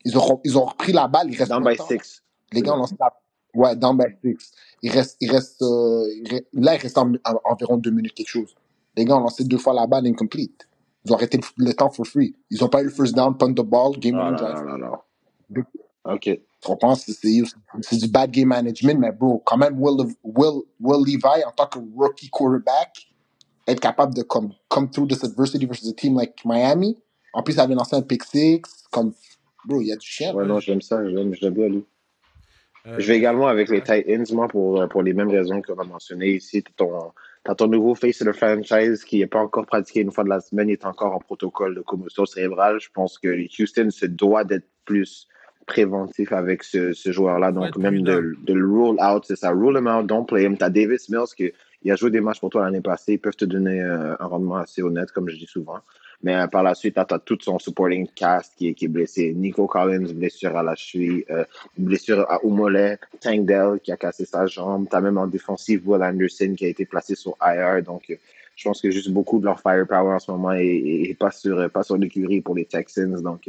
[0.04, 1.86] Ils ont, ils ont repris la balle, il reste Down by de temps?
[1.86, 2.22] 6.
[2.52, 3.12] Les gars ont lancé la...
[3.54, 4.52] Ouais, down by six.
[4.82, 8.28] Il reste, il reste, euh, il là, il reste en- en- environ deux minutes quelque
[8.28, 8.54] chose.
[8.96, 10.68] Les gars ont lancé deux fois la balle incomplete.
[11.04, 12.34] Ils ont arrêté le, le temps for free.
[12.50, 14.64] Ils ont pas eu le first down, punt the ball, game là drive.
[14.66, 15.02] là là là.
[15.48, 15.64] Deux-
[16.04, 16.40] OK.
[16.62, 16.94] Tu comprends?
[16.94, 17.42] C'est c'est-
[17.80, 21.66] c'est du bad game management, mais bro, quand même, Will, Will, Will Levi, en tant
[21.66, 23.08] que rookie quarterback,
[23.66, 26.96] être capable de come, come through this adversity versus a team like Miami.
[27.32, 28.60] En plus, ça avait lancé un pick six.
[28.90, 29.12] Comme,
[29.64, 30.34] bro, il y a du chien.
[30.34, 31.02] Ouais, non, j'aime ça.
[31.08, 31.84] J'aime, je l'aime bien, lui.
[32.86, 35.84] Euh, Je vais également avec les Titans, moi, pour, pour les mêmes raisons qu'on a
[35.84, 36.62] mentionnées ici.
[36.62, 37.12] T'as ton,
[37.44, 40.40] t'as ton nouveau face de franchise qui n'est pas encore pratiqué une fois de la
[40.40, 42.80] semaine, il est encore en protocole de commotion cérébrale.
[42.80, 43.28] Je pense que
[43.62, 45.28] Houston se doit d'être plus
[45.66, 47.52] préventif avec ce, ce joueur-là.
[47.52, 49.50] Donc, même de, de le roll out, c'est ça.
[49.50, 50.56] Roll him out, don't play him.
[50.56, 51.52] T'as Davis Mills qui
[51.82, 53.14] il a joué des matchs pour toi l'année passée.
[53.14, 55.78] Ils peuvent te donner euh, un rendement assez honnête, comme je dis souvent.
[56.22, 58.88] Mais euh, par la suite, tu as tout son supporting cast qui est, qui est
[58.88, 59.32] blessé.
[59.32, 61.44] Nico Collins, blessure à la cheville, euh,
[61.78, 62.98] blessure à au mollet.
[63.20, 64.88] Tank Dell qui a cassé sa jambe.
[64.90, 67.82] Tu as même en défensive Will Anderson qui a été placé sur IR.
[67.82, 68.16] Donc, euh,
[68.56, 71.30] je pense que juste beaucoup de leur firepower en ce moment est, est- est pas
[71.30, 73.22] sur, pas sur l'écurie pour les Texans.
[73.22, 73.48] Donc,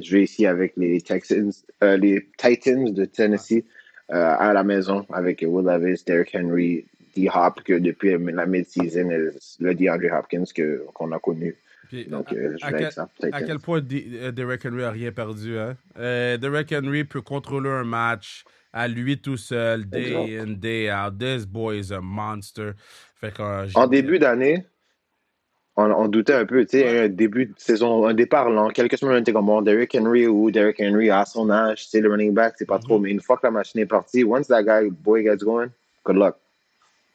[0.00, 3.64] je vais ici avec les Texans, euh, les Titans de Tennessee
[4.12, 6.84] euh, à la maison avec Will Levis, Derrick Henry,
[7.16, 9.30] D-Hop, que depuis la mid-season, euh,
[9.60, 11.56] le DeAndre Hopkins que- qu'on a connu.
[11.88, 13.08] puis, Donc, à- euh, je à vais quel- avec ça.
[13.32, 15.76] À quel point D- Derrick Henry a rien perdu, hein?
[15.96, 21.18] Derrick Henry peut contrôler un match à lui tout seul, day in, day out.
[21.18, 22.72] This boy is a monster.
[23.18, 23.32] Fait
[23.74, 24.66] En début d'année,
[25.76, 28.70] on, on doutait un peu, tu sais, un début de saison, un départ lent.
[28.70, 31.88] Quelques semaines, on était comme bon, Derrick Henry ou Derrick Henry à son âge, tu
[31.90, 32.98] sais, le running back, c'est pas trop.
[32.98, 35.68] Mais une fois que la machine est partie, once that guy, boy gets going,
[36.04, 36.36] good luck.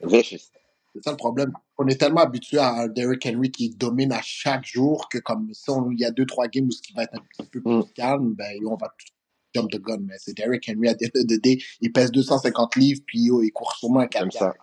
[0.04, 0.52] Vicious.
[0.94, 1.54] C'est ça le problème.
[1.78, 5.74] On est tellement habitué à Derrick Henry qui domine à chaque jour que comme ça,
[5.92, 7.72] il y a deux, trois games où ce qui va être un petit peu plus
[7.72, 7.84] Mm.
[7.96, 9.08] calme, ben, on va tout
[9.56, 10.00] jump the gun.
[10.06, 11.60] Mais c'est Derrick Henry à the end of the day.
[11.80, 14.54] Il pèse 250 livres, puis yo, il court sûrement un 4 J'aime ça.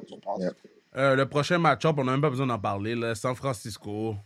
[0.99, 2.95] Euh, le prochain match-up, on n'a même pas besoin d'en parler.
[2.95, 3.15] Là.
[3.15, 4.17] San Francisco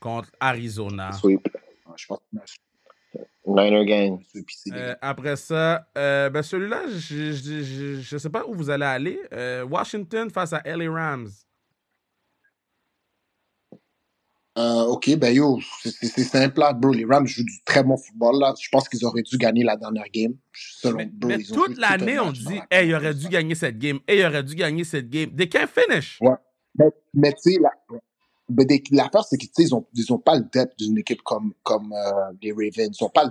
[0.00, 1.12] contre Arizona.
[1.12, 1.48] Sweep.
[1.96, 2.20] Je pense
[3.48, 4.20] Niner gang.
[4.72, 9.20] Euh, après ça, euh, ben celui-là, je ne sais pas où vous allez aller.
[9.32, 11.30] Euh, Washington face à LA Rams.
[14.58, 16.92] Euh, ok, ben yo, c'est- simple là, bro.
[16.92, 18.54] Les Rams jouent du très bon football là.
[18.60, 20.34] Je pense qu'ils auraient dû gagner la dernière game.
[20.52, 23.78] Selon, Mais, bro, mais ils toute l'année, on dit, hey, il aurait dû gagner cette
[23.78, 24.00] game.
[24.08, 25.30] Hey, il aurait dû gagner cette game.
[25.36, 26.18] They can't finish.
[26.20, 26.34] Ouais.
[26.76, 27.70] Mais, mais tu sais, la-
[28.48, 31.52] des- l'affaire, c'est qu'ils sais, ils ont, ils ont pas le depth d'une équipe comme,
[31.62, 32.96] comme euh, les Ravens.
[33.00, 33.30] Ils ont pas le-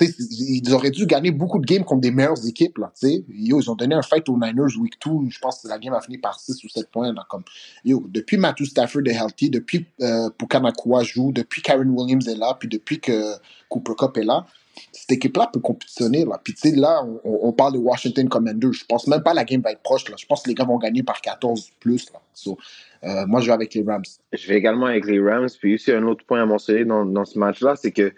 [0.00, 2.78] ils auraient dû gagner beaucoup de games contre des meilleures équipes.
[2.78, 2.92] Là.
[3.02, 5.30] Yo, ils ont donné un fight aux Niners week 2.
[5.30, 7.12] Je pense que la game a fini par 6 ou 7 points.
[7.12, 7.44] Là, comme,
[7.84, 12.56] yo, depuis Matthew Stafford est healthy, depuis euh, Pukanakua joue, depuis Karen Williams est là,
[12.58, 13.34] puis depuis que
[13.68, 14.46] Cooper Cup est là,
[14.92, 16.24] cette équipe-là peut compétitionner.
[16.24, 16.40] Là.
[16.42, 18.72] Puis là, on, parle de Washington Commanders.
[18.72, 20.04] Je pense même pas la game va être proche.
[20.04, 22.12] Je pense que les gars vont gagner par 14 plus.
[22.12, 22.20] Là.
[22.32, 22.58] So,
[23.04, 24.04] euh, moi, je vais avec les Rams.
[24.32, 25.48] Je vais également avec les Rams.
[25.58, 28.12] Puis aussi, un autre point à mentionner dans, dans ce match-là, c'est que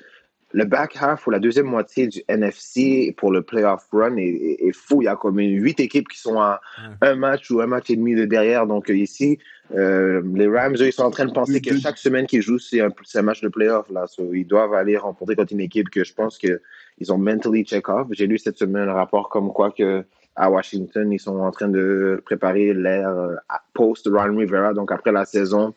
[0.53, 4.67] le back half ou la deuxième moitié du NFC pour le playoff run est, est-
[4.69, 5.01] est fou.
[5.03, 6.61] Il y a comme huit équipes qui sont à
[7.03, 8.67] un match ou un match et demi de derrière.
[8.67, 9.39] Donc euh, ici,
[9.77, 12.59] euh, les Rams, eux, ils sont en train de penser que chaque semaine qu'ils jouent,
[12.59, 13.89] c'est un, match de playoff.
[13.91, 14.07] Là.
[14.09, 18.09] So, ils doivent aller rencontrer contre une équipe que je pense qu'ils ont mentally check-off.
[18.11, 21.69] J'ai lu cette semaine un rapport comme quoi que à Washington, ils sont en train
[21.69, 24.75] de préparer l'ère euh, à- post Ron Rivera.
[24.75, 25.75] Donc après la saison,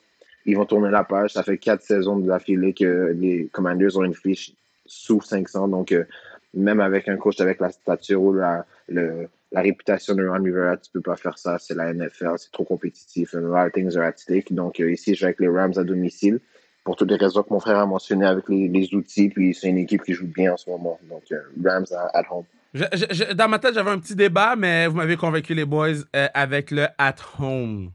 [0.48, 1.34] ils vont tourner la page.
[1.34, 4.54] Ça fait quatre saisons de l'affilée que les Commanders ont une fiche
[4.86, 5.68] sous 500.
[5.70, 6.04] Donc euh,
[6.54, 10.78] même avec un coach avec la stature ou la, le- la réputation de Ron Rivera,
[10.78, 11.58] tu peux pas faire ça.
[11.60, 13.36] C'est la NFL, c'est trop compétitif.
[13.36, 14.16] A lot of things are at.
[14.52, 16.40] Donc euh, ici, je vais avec les Rams à domicile
[16.84, 19.30] pour toutes les raisons que mon frère a mentionnées avec les, les outils.
[19.30, 21.00] Puis c'est une équipe qui joue bien en ce moment.
[21.10, 22.46] Donc euh, Rams à- at home.
[23.36, 25.94] Dans ma tête, j'avais un petit débat, mais vous m'avez convaincu, les boys,
[26.34, 27.92] avec le at home.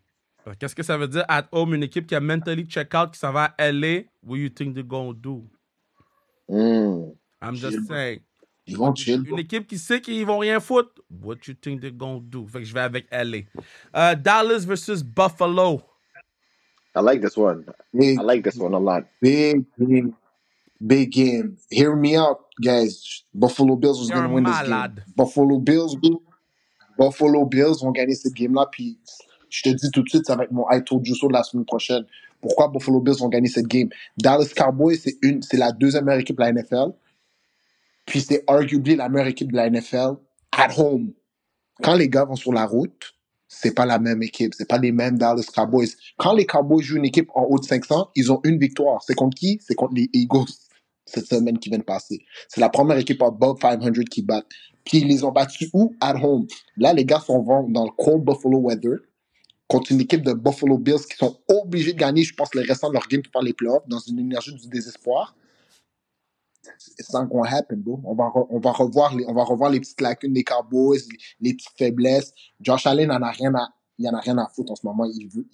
[0.60, 1.74] Qu'est-ce que ça veut dire, at home?
[1.74, 4.02] Une équipe qui a mentally check out, qui s'en va à LA.
[4.24, 5.44] What you think they're gonna do?
[6.48, 7.14] Mm.
[7.42, 7.86] I'm just Chill.
[7.86, 8.20] saying.
[8.66, 9.24] Ils vont chill.
[9.26, 10.90] Une équipe qui sait qu'ils vont rien foutre.
[11.22, 12.46] What you think they're gonna do?
[12.46, 13.38] Fait que je vais avec LA.
[13.96, 15.80] Euh, Dallas versus Buffalo.
[16.94, 17.64] I like this one.
[17.94, 19.04] Big, I like this one a lot.
[19.22, 20.12] big, big,
[20.84, 21.56] big game.
[21.70, 23.22] Hear me out, guys.
[23.32, 24.70] Buffalo Bills was You're going to win this game.
[24.70, 25.04] malade.
[25.16, 25.96] Buffalo Bills.
[26.98, 28.66] Buffalo Bills vont gagner cette game-là.
[28.72, 28.98] Puis
[29.50, 31.32] je te dis tout de suite, ça va être mon I told you so de
[31.32, 32.04] la semaine prochaine.
[32.40, 33.88] Pourquoi Buffalo Bills vont gagner cette game?
[34.16, 36.92] Dallas Cowboys, c'est une, c'est la deuxième meilleure équipe de la NFL.
[38.06, 40.16] Puis c'est arguably la meilleure équipe de la NFL
[40.52, 41.12] at home.
[41.82, 43.14] Quand les gars vont sur la route,
[43.48, 45.88] c'est pas la même équipe, c'est pas les mêmes Dallas Cowboys.
[46.16, 49.02] Quand les Cowboys jouent une équipe en haut de 500, ils ont une victoire.
[49.02, 49.58] C'est contre qui?
[49.62, 50.52] C'est contre les Eagles
[51.06, 52.20] cette semaine qui vient de passer.
[52.48, 54.42] C'est la première équipe above 500 qui bat.
[54.84, 55.94] Puis ils les ont battus où?
[56.00, 56.46] At home.
[56.76, 58.98] Là, les gars sont dans le cold Buffalo weather
[59.68, 62.88] contre une équipe de Buffalo Bills qui sont obligés de gagner, je pense, le restant
[62.88, 65.36] de leur game pour faire les playoffs dans une énergie du désespoir.
[66.98, 68.00] It's not gonna happen, bro.
[68.04, 70.98] On va, on va revoir les, on va revoir les petites lacunes des Cowboys,
[71.40, 72.32] les, petites faiblesses.
[72.60, 75.04] Josh Allen en a rien à, il en a rien à foutre en ce moment.
[75.04, 75.46] Il veut,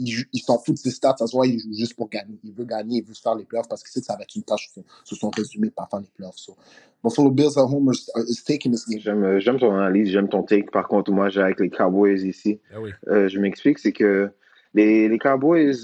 [0.00, 2.38] il, il, s'en fout de ses stats, ça se voit, il joue juste pour gagner.
[2.44, 4.42] Il veut gagner, il veut se faire les playoffs parce que ça va être une
[4.42, 6.36] tâche sur, sur son résumé pas faire les playoffs.
[6.38, 6.56] So,
[7.02, 9.00] Buffalo Bills at home is, is taking this game.
[9.00, 10.70] J'aime, j'aime ton analyse, j'aime ton take.
[10.70, 12.60] Par contre, moi, j'ai avec les Cowboys ici.
[12.74, 12.90] Ah oui.
[13.08, 14.30] Euh, je m'explique, c'est que
[14.74, 15.74] les, les Cowboys,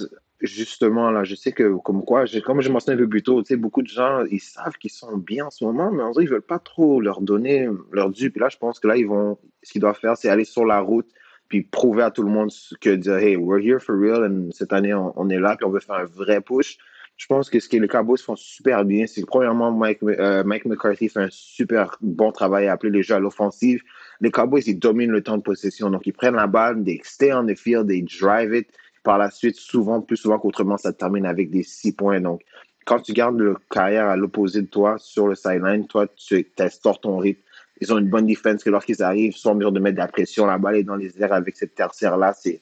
[0.40, 3.42] justement, là, je sais que, comme quoi, j'ai- comme je mentionnais un peu plus tôt,
[3.42, 6.12] tu sais, beaucoup de gens, ils savent qu'ils sont bien en ce moment, mais en
[6.12, 8.30] vrai, ils veulent pas trop leur donner leur dû.
[8.30, 10.66] Puis là, je pense que là, ils vont, ce qu'ils doivent faire, c'est aller sur
[10.66, 11.08] la route,
[11.48, 14.72] puis prouver à tout le monde que dire, hey, we're here for real, and cette
[14.72, 16.78] année, on, est là, puis on veut faire un vrai push.
[17.16, 20.44] Je pense que ce que les Cowboys font super bien, c'est que premièrement, Mike, euh,
[20.44, 23.80] Mike McCarthy fait un super bon travail à appeler les jeux à l'offensive.
[24.20, 25.88] Les Cowboys, ils dominent le temps de possession.
[25.88, 28.68] Donc, ils prennent la balle, they stay on the field, they drive it.
[29.02, 32.20] Par la suite, souvent, plus souvent qu'autrement, ça termine avec des six points.
[32.20, 32.42] Donc,
[32.84, 37.00] quand tu gardes le carrière à l'opposé de toi sur le sideline, toi, tu instaures
[37.00, 37.40] ton rythme.
[37.80, 40.00] Ils ont une bonne défense que lorsqu'ils arrivent, ils sont en mesure de mettre de
[40.00, 40.46] la pression.
[40.46, 42.32] La balle est dans les airs avec cette tertiaire-là.
[42.32, 42.60] C'est,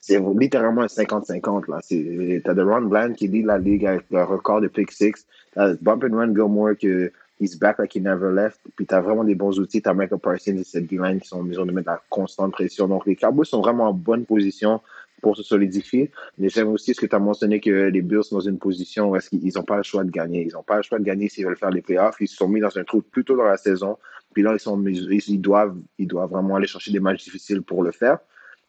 [0.00, 1.70] c'est littéralement un 50-50.
[1.70, 1.78] Là.
[1.82, 5.26] C'est, t'as de Ron Bland qui lead la ligue avec le record de pick six.
[5.54, 8.60] T'as Bump and Run Gilmore que he's back like he never left.
[8.76, 9.82] Puis t'as vraiment des bons outils.
[9.82, 12.52] T'as Michael Parsons et cette D-line qui sont en mesure de mettre de la constante
[12.52, 12.86] pression.
[12.86, 14.80] Donc les Cowboys sont vraiment en bonne position
[15.22, 16.10] pour se solidifier.
[16.36, 19.10] Mais j'aime aussi ce que tu as mentionné que les Bills sont dans une position
[19.10, 20.44] où est-ce qu'ils n'ont pas le choix de gagner.
[20.46, 22.16] Ils n'ont pas le choix de gagner s'ils veulent faire les playoffs.
[22.20, 23.96] Ils se sont mis dans un trou plus tôt dans la saison.
[24.32, 27.82] Puis là, ils, sont, ils, doivent, ils doivent vraiment aller chercher des matchs difficiles pour
[27.82, 28.18] le faire.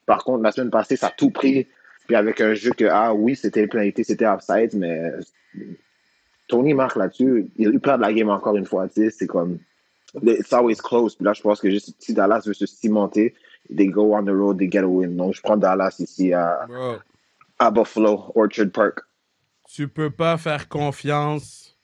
[0.05, 1.67] Par contre, la semaine passée, ça a tout pris.
[2.07, 5.11] Puis avec un jeu que, ah oui, c'était pénalité, c'était offside, mais
[6.47, 7.49] Tony marque là-dessus.
[7.55, 8.87] Il perd la game encore une fois.
[8.93, 9.59] C'est comme,
[10.21, 11.15] it's always close.
[11.15, 13.33] Puis là, je pense que juste, si Dallas veut se cimenter,
[13.75, 15.15] they go on the road, they get a win.
[15.15, 16.95] Donc, je prends Dallas ici à, Bro,
[17.59, 18.99] à Buffalo, Orchard Park.
[19.69, 21.77] tu peux pas faire confiance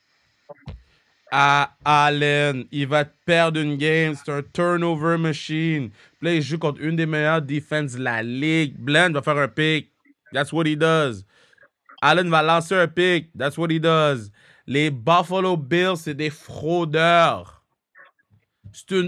[1.32, 2.66] à Allen.
[2.72, 4.16] Il va te perdre une game.
[4.16, 5.90] C'est un turnover machine.
[5.90, 8.76] Puis là, il joue contre une des meilleures défenses de la ligue.
[8.78, 9.92] Bland va faire un pick.
[10.34, 11.26] That's what he does.
[12.02, 13.30] Allen va lancer un pick.
[13.38, 14.32] That's what he does.
[14.68, 17.64] Les Buffalo Bills, c'est des fraudeurs.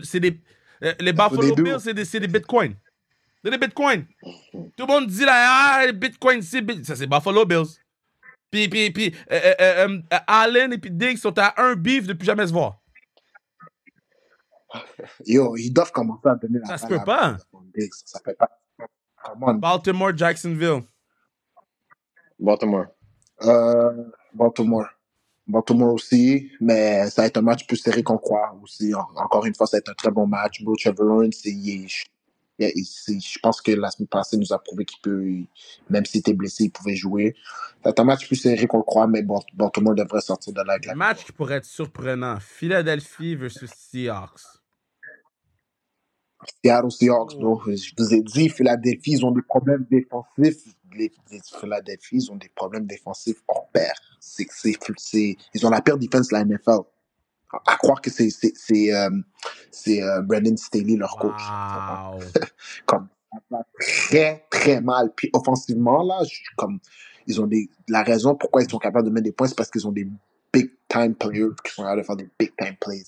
[0.04, 0.40] C'est des,
[0.84, 1.56] euh, les Buffalo.
[1.56, 2.76] Bills, c'est des, c'est des bitcoins.
[3.44, 4.06] C'est des bitcoins.
[4.52, 7.78] Tout le monde dit là, ah, les bitcoins, c'est ça c'est Buffalo Bills.
[8.52, 12.26] Puis, puis, puis euh, euh, euh, Allen et puis Diggs sont à un beef depuis
[12.26, 12.78] jamais se voir.
[15.26, 17.38] Yo, ils doivent commencer à donner la Ça se peut pas.
[17.76, 17.91] Diggs.
[18.06, 18.20] Ça.
[19.36, 20.84] Baltimore, Jacksonville.
[22.39, 22.86] Baltimore.
[23.43, 24.88] Euh, Baltimore.
[25.47, 28.93] Baltimore aussi, mais ça va être un match plus serré qu'on croit aussi.
[28.93, 30.64] En- encore une fois, ça va être un très bon match.
[30.64, 32.06] Bro, Trevor Lawrence, il est-
[32.86, 35.26] c'est- je pense que la semaine passée, nous a prouvé qu'il peut,
[35.89, 37.36] même s'il était blessé, il pouvait jouer.
[37.86, 40.74] Être un match plus serré qu'on le croit, mais Bal- Baltimore devrait sortir de là
[40.74, 42.39] avec la Match qui pourrait être surprenant.
[42.39, 44.41] Philadelphie versus Seahawks.
[46.64, 47.62] Seattle Seahawks, bro.
[47.68, 50.74] Je vous ai dit, Philadelphie, ils ont des problèmes défensifs.
[50.93, 53.93] Les, les Philadelphie, ils ont des problèmes défensifs hors pair.
[54.20, 56.82] C'est, c'est, c'est, ils ont la pire défense de la NFL.
[57.66, 59.10] À croire que c'est, c'est, c'est, euh,
[59.72, 61.41] c'est euh, Brandon Staley, leur coach.
[61.41, 62.20] Wow.
[62.86, 63.08] Comme,
[63.80, 65.12] très, très mal.
[65.16, 66.80] Puis offensivement, là, je- comme,
[67.28, 69.70] ils ont des, la raison pourquoi ils sont capables de mettre des points, c'est parce
[69.70, 70.08] qu'ils ont des
[70.54, 73.04] big time players qui sont capables de faire des big time plays.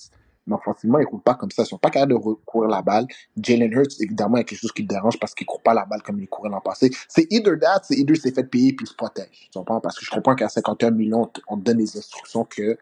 [0.45, 1.63] Mais offensivement, ils ne roulent pas comme ça.
[1.63, 3.07] Ils sont pas capables de courir la balle.
[3.41, 5.61] Jalen Hurts, évidemment, il y a quelque chose qui le dérange parce qu'il ne court
[5.61, 6.91] pas la balle comme il courait l'an passé.
[7.07, 9.49] C'est either that, c'est either s'est fait payer puis il se protège.
[9.51, 9.79] Tu comprends?
[9.79, 12.77] Parce que je comprends qu'à 51 millions, on te donne des instructions que,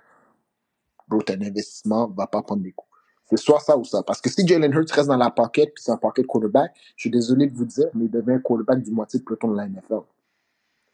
[1.12, 2.90] bro, ton investissement va pas prendre des coups.
[3.30, 4.04] C'est soit ça ou ça.
[4.04, 7.04] Parce que si Jalen Hurts reste dans la pocket puis c'est un pocket quarterback, je
[7.04, 9.58] suis désolé de vous dire, mais il devient un quarterback du moitié de peloton de
[9.58, 10.02] la NFL.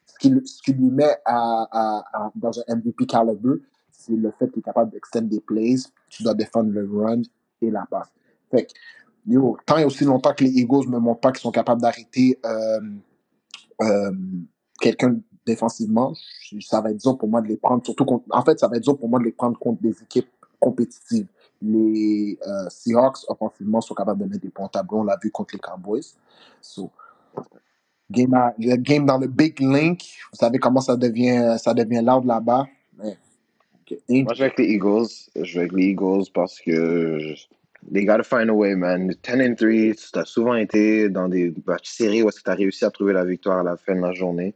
[0.05, 3.61] Ce qui, ce lui met à, à- dans un MVP caliber,
[3.91, 5.76] c'est le fait qu'il est capable d'extendre des plays,
[6.09, 7.22] tu dois défendre le run
[7.61, 8.09] et la passe.
[8.51, 8.72] Fait que,
[9.26, 12.39] yo, tant et aussi longtemps que les Eagles ne montrent pas qu'ils sont capables d'arrêter
[12.45, 12.80] euh,
[13.82, 14.11] euh,
[14.80, 16.14] quelqu'un défensivement,
[16.62, 17.84] ça va être dur pour moi de les prendre.
[17.84, 19.95] Surtout contre- en fait, ça va être dur pour moi de les prendre contre des
[20.04, 20.30] équipes
[20.60, 21.28] compétitives.
[21.62, 25.00] Les euh, Seahawks, offensivement, sont capables de mettre des points au tableau.
[25.00, 26.06] On l'a vu contre les Cowboys.
[26.62, 26.91] So,
[28.12, 32.26] game le game dans le Big Link, vous savez comment ça devient, ça devient loud
[32.26, 32.68] là-bas.
[34.24, 35.08] Moi, je vais avec les Eagles.
[35.41, 37.34] Je les Eagles parce que
[37.91, 39.08] they gotta find a way, man.
[39.24, 42.84] 10 and 3, tu as souvent été dans des matchs serrés où tu as réussi
[42.86, 44.54] à trouver la victoire à la fin de la journée.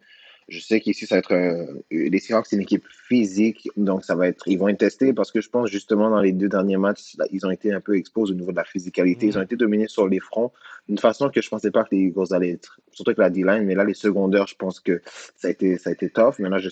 [0.50, 1.34] Je sais qu'ici, ça va être.
[1.34, 4.48] euh, les Seahawks, c'est une équipe physique, donc ça va être.
[4.48, 7.26] Ils vont être testés parce que je pense justement dans les deux derniers matchs, là,
[7.32, 9.28] ils ont été un peu exposés au niveau de la physicalité.
[9.28, 10.52] Ils ont été dominés sur les fronts
[10.90, 12.80] d'une façon que je pensais pas que les Eagles allaient être.
[12.92, 15.02] Surtout avec la D-line, mais là, les secondaires, je pense que
[15.38, 16.40] ça a été, ça a été tough.
[16.40, 16.70] Maintenant, je,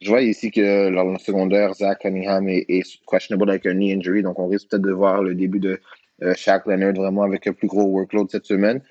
[0.00, 3.92] je vois ici que dans le secondaire, Zach Cunningham est, est questionable avec un knee
[3.94, 5.80] injury, donc on risque peut-être de voir le début de
[6.22, 8.82] euh, Shaq Leonard vraiment avec un plus gros workload cette semaine.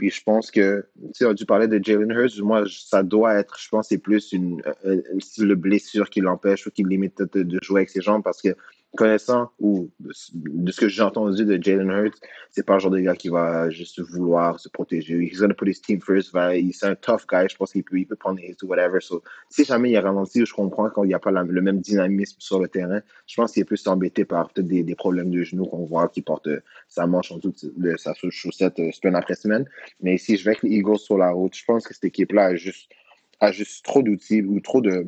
[0.00, 3.58] Puis je pense que, tu sais, tu parlais de Jalen Hurts, moi, ça doit être,
[3.60, 5.02] je pense, c'est plus une, une,
[5.36, 8.56] une, blessure qui l'empêche ou qui limite de, de, jouer avec ses jambes parce que
[8.96, 12.18] connaissant ou de ce que j'ai entendu de Jalen Hurts,
[12.50, 15.14] c'est pas le genre de gars qui va juste vouloir se protéger.
[15.22, 16.32] He's gonna put his team first.
[16.32, 17.46] C'est un tough guy.
[17.48, 19.00] Je pense qu'il peut, il peut prendre les ou whatever.
[19.00, 22.36] So, si jamais il a ralenti, je comprends qu'il n'y a pas le même dynamisme
[22.40, 23.00] sur le terrain.
[23.26, 26.08] Je pense qu'il est plus embêté par peut-être des, des, problèmes de genoux qu'on voit
[26.08, 26.48] qui porte
[26.88, 29.64] sa manche en dessous de sa chaussette euh, semaine après semaine.
[30.00, 32.46] Mais si je vais avec les Eagles sur la route, je pense que cette équipe-là
[32.46, 32.90] a juste,
[33.38, 35.06] a juste trop d'outils ou trop de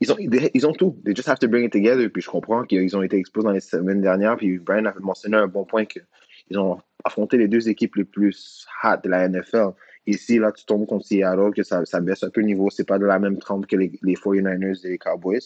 [0.00, 0.96] ils ont, ils ont tout.
[1.04, 2.08] They just have to bring it together.
[2.08, 4.36] Puis je comprends qu'ils ont été exposés dans les semaines dernières.
[4.36, 8.66] Puis Brian a mentionné un bon point qu'ils ont affronté les deux équipes les plus
[8.84, 9.70] hot de la NFL.
[10.06, 12.70] Ici, là, tu tombes contre Seattle, que ça, ça baisse un peu le niveau.
[12.70, 15.40] C'est pas de la même trempe que les, les 49ers et les Cowboys.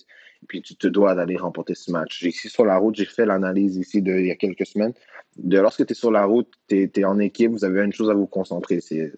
[0.45, 2.23] Et puis, tu te dois d'aller remporter ce match.
[2.23, 4.93] Ici, sur la route, j'ai fait l'analyse ici il y a quelques semaines.
[5.39, 8.11] De lorsque tu es sur la route, tu es, en équipe, vous avez une chose
[8.11, 8.83] à vous concentrer.
[8.83, 9.11] C'est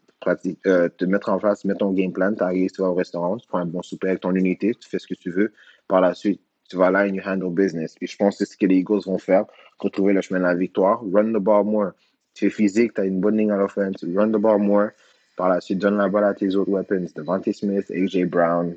[0.66, 2.32] euh, te mettre en face, mettre ton game plan.
[2.32, 4.88] Tu arrives, tu vas au restaurant, tu prends un bon souper avec ton unité, tu
[4.88, 5.52] fais ce que tu veux.
[5.88, 7.96] Par la suite, tu vas là and you handle business.
[8.00, 9.46] Et je pense que c'est ce que les Eagles vont faire
[9.80, 11.02] pour trouver le chemin de la victoire.
[11.12, 11.90] Run the ball more.
[12.34, 13.96] Tu es physique, tu as une bonne ligne à l'offense.
[14.14, 14.90] Run the ball more.
[15.36, 17.06] Par la suite, donne la balle à tes autres weapons.
[17.16, 18.76] Devante Smith, AJ Brown,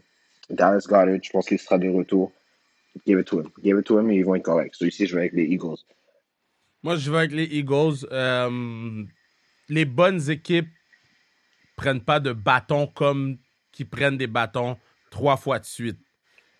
[0.49, 2.31] Dallas Goddard, je pense qu'il sera de retour.
[3.05, 3.49] Give it to him.
[3.63, 4.75] Give it to him et ils vont être corrects.
[4.79, 5.77] Je vais avec les Eagles.
[6.83, 8.07] Moi, je vais avec les Eagles.
[8.11, 9.03] Euh,
[9.67, 10.69] les bonnes équipes
[11.75, 13.37] prennent pas de bâtons comme
[13.71, 14.77] qui prennent des bâtons
[15.09, 15.99] trois fois de suite.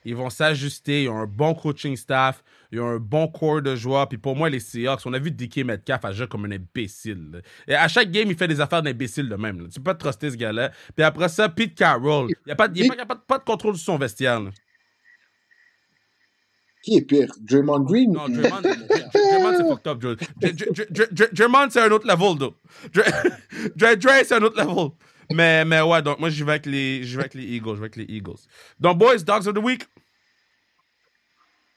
[0.06, 1.04] Ils vont s'ajuster.
[1.04, 2.44] Ils ont un bon coaching staff.
[2.72, 4.08] Ils ont un bon corps de joueurs.
[4.08, 7.42] Puis pour moi, les Seahawks, on a vu DK Metcalf agir comme un imbécile.
[7.68, 9.68] Et à chaque game, il fait des affaires d'imbécile de même.
[9.70, 10.72] Tu peux pas truster ce gars-là.
[10.96, 12.30] Puis après ça, Pete Carroll.
[12.30, 14.40] Il n'y a, pas, y a, pas, pas, de contrôle sur son vestiaire.
[14.40, 14.52] Là.
[16.82, 17.32] Qui est pire?
[17.42, 18.14] Draymond Green?
[18.14, 20.16] Non, Draymond, Draymond c'est fucked up, Joe.
[21.34, 22.56] Draymond, c'est un autre level, though.
[23.76, 24.92] Dre, c'est un autre level.
[25.32, 27.76] Mais, mais ouais, donc moi, je vais avec les, je vais avec les Eagles.
[27.76, 28.40] Je vais avec les Eagles.
[28.80, 29.84] Donc, boys, Dogs of the Week.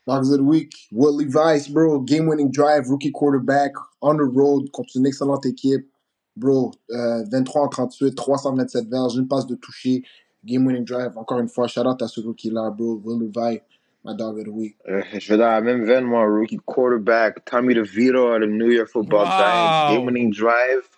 [0.07, 0.72] Dogs of the Week.
[0.92, 2.00] Will Levis, bro.
[2.00, 5.88] Game winning drive, rookie quarterback, on the road, contre une excellente équipe.
[6.34, 10.03] Bro, euh, 23 en 38, 327 verges, une passe de toucher,
[10.44, 11.12] game winning drive.
[11.16, 13.00] Encore une fois, shout out à ce rookie-là, bro.
[13.05, 13.61] Will Levis.
[14.05, 14.76] My dog of the week.
[14.88, 18.70] Euh, je vais dans la même veine, moi, rookie quarterback, Tommy DeVito out of New
[18.70, 19.38] York Football wow.
[19.38, 20.88] Giants, game winning drive,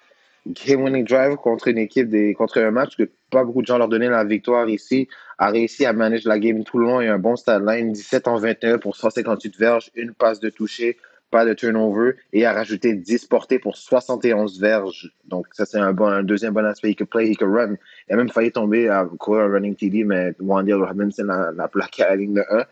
[0.47, 3.77] game winning drive contre une équipe, des, contre un match que pas beaucoup de gens
[3.77, 7.09] leur donnaient la victoire ici, a réussi à manager la game tout le long et
[7.09, 10.97] un bon stade line, 17 en 21 pour 158 verges, une passe de toucher,
[11.43, 15.13] de turnover et a rajouté 10 portées pour 71 verges.
[15.25, 16.91] Donc, ça, c'est un, bon, un deuxième bon aspect.
[16.91, 17.75] Il peut play, il peut run.
[18.09, 22.05] Il a même failli tomber à courir un running TD, mais Wandale Robinson l'a plaqué
[22.05, 22.65] à la ligne de 1.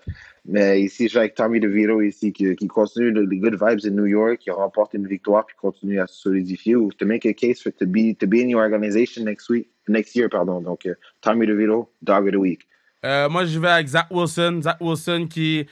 [0.45, 4.07] Mais ici, je avec Tommy DeVito ici, qui, qui continue les good vibes in New
[4.07, 7.63] York, qui remporte une victoire, puis continue à se solidifier, ou to make a case
[7.63, 10.61] for to be, to be in your organization next week, next year, pardon.
[10.61, 12.67] Donc, uh, Tommy DeVito, dog of the week.
[13.05, 14.61] Euh, moi, je vais avec Zach Wilson.
[14.63, 15.67] Zach Wilson qui,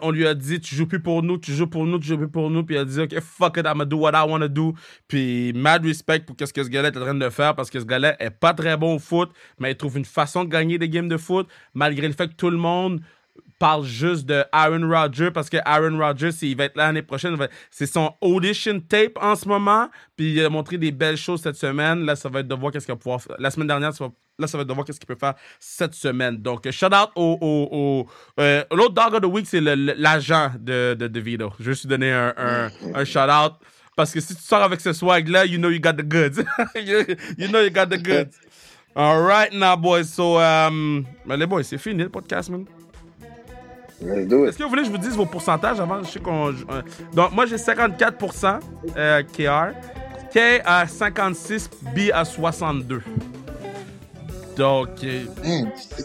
[0.00, 2.18] on, lui a dit, tu joues plus pour nous, tu joues pour nous, tu joues
[2.18, 2.64] plus pour nous.
[2.64, 4.74] Puis il a dit, OK, fuck it, I'm gonna do what I wanna do.
[5.08, 7.80] Puis mad respect pour ce que ce gars-là est en train de faire parce que
[7.80, 10.78] ce gars-là est pas très bon au foot, mais il trouve une façon de gagner
[10.78, 13.00] des games de foot malgré le fait que tout le monde
[13.62, 17.36] parle juste de Aaron Rodgers parce que Aaron Rodgers, il va être là l'année prochaine.
[17.70, 19.88] C'est son audition tape en ce moment.
[20.16, 22.04] Puis il a montré des belles choses cette semaine.
[22.04, 23.36] Là, ça va être de voir qu'est-ce qu'il va pouvoir faire.
[23.38, 25.34] La semaine dernière, ça va Là, ça va être de voir qu'est-ce qu'il peut faire
[25.60, 26.38] cette semaine.
[26.38, 28.08] Donc, shout out au.
[28.40, 31.10] euh, L'autre dog of the week, c'est l'agent de, de.
[31.14, 33.52] Je vais juste donner un, un, shout out.
[33.94, 36.42] Parce que si tu sors avec ce swag-là, you know you got the goods.
[36.74, 37.04] you,
[37.38, 38.40] you, know you got the goods.
[38.96, 40.08] All right, now, boys.
[40.08, 42.66] So, um, les boys, c'est fini le podcast, man.
[44.02, 46.02] Est-ce que vous voulez que je vous dise vos pourcentages avant?
[46.02, 46.48] Je sais qu'on.
[46.48, 46.82] Euh,
[47.12, 48.58] donc, moi, j'ai 54%
[48.96, 49.76] euh, KR.
[50.32, 53.02] K à 56, B à 62.
[54.56, 55.24] Donc, euh,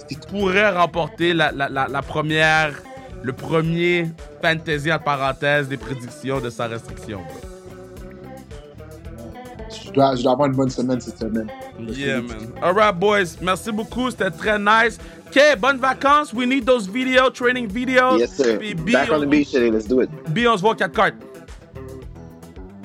[0.09, 2.73] il pourrait remporter la, la, la, la, première,
[3.23, 4.07] le premier
[4.41, 7.21] fantasy en parenthèse des prédictions de sa restriction.
[9.83, 11.49] Je dois, je dois avoir une bonne semaine cette semaine.
[11.79, 12.53] Yeah, man.
[12.61, 13.37] Alright, boys.
[13.41, 14.09] Merci beaucoup.
[14.09, 14.97] C'était très nice.
[15.27, 16.33] OK, bonnes vacances.
[16.33, 18.19] We need those video, training videos.
[18.19, 18.57] Yes, sir.
[18.57, 19.69] B, B, Back on, on the beach today.
[19.71, 20.09] Let's do it.
[20.33, 21.15] B, on se voit 4 cartes.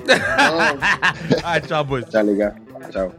[0.09, 0.13] oh.
[1.43, 2.03] Alright, ciao, boys.
[2.11, 2.55] Ciao, les gars.
[2.91, 3.11] Ciao.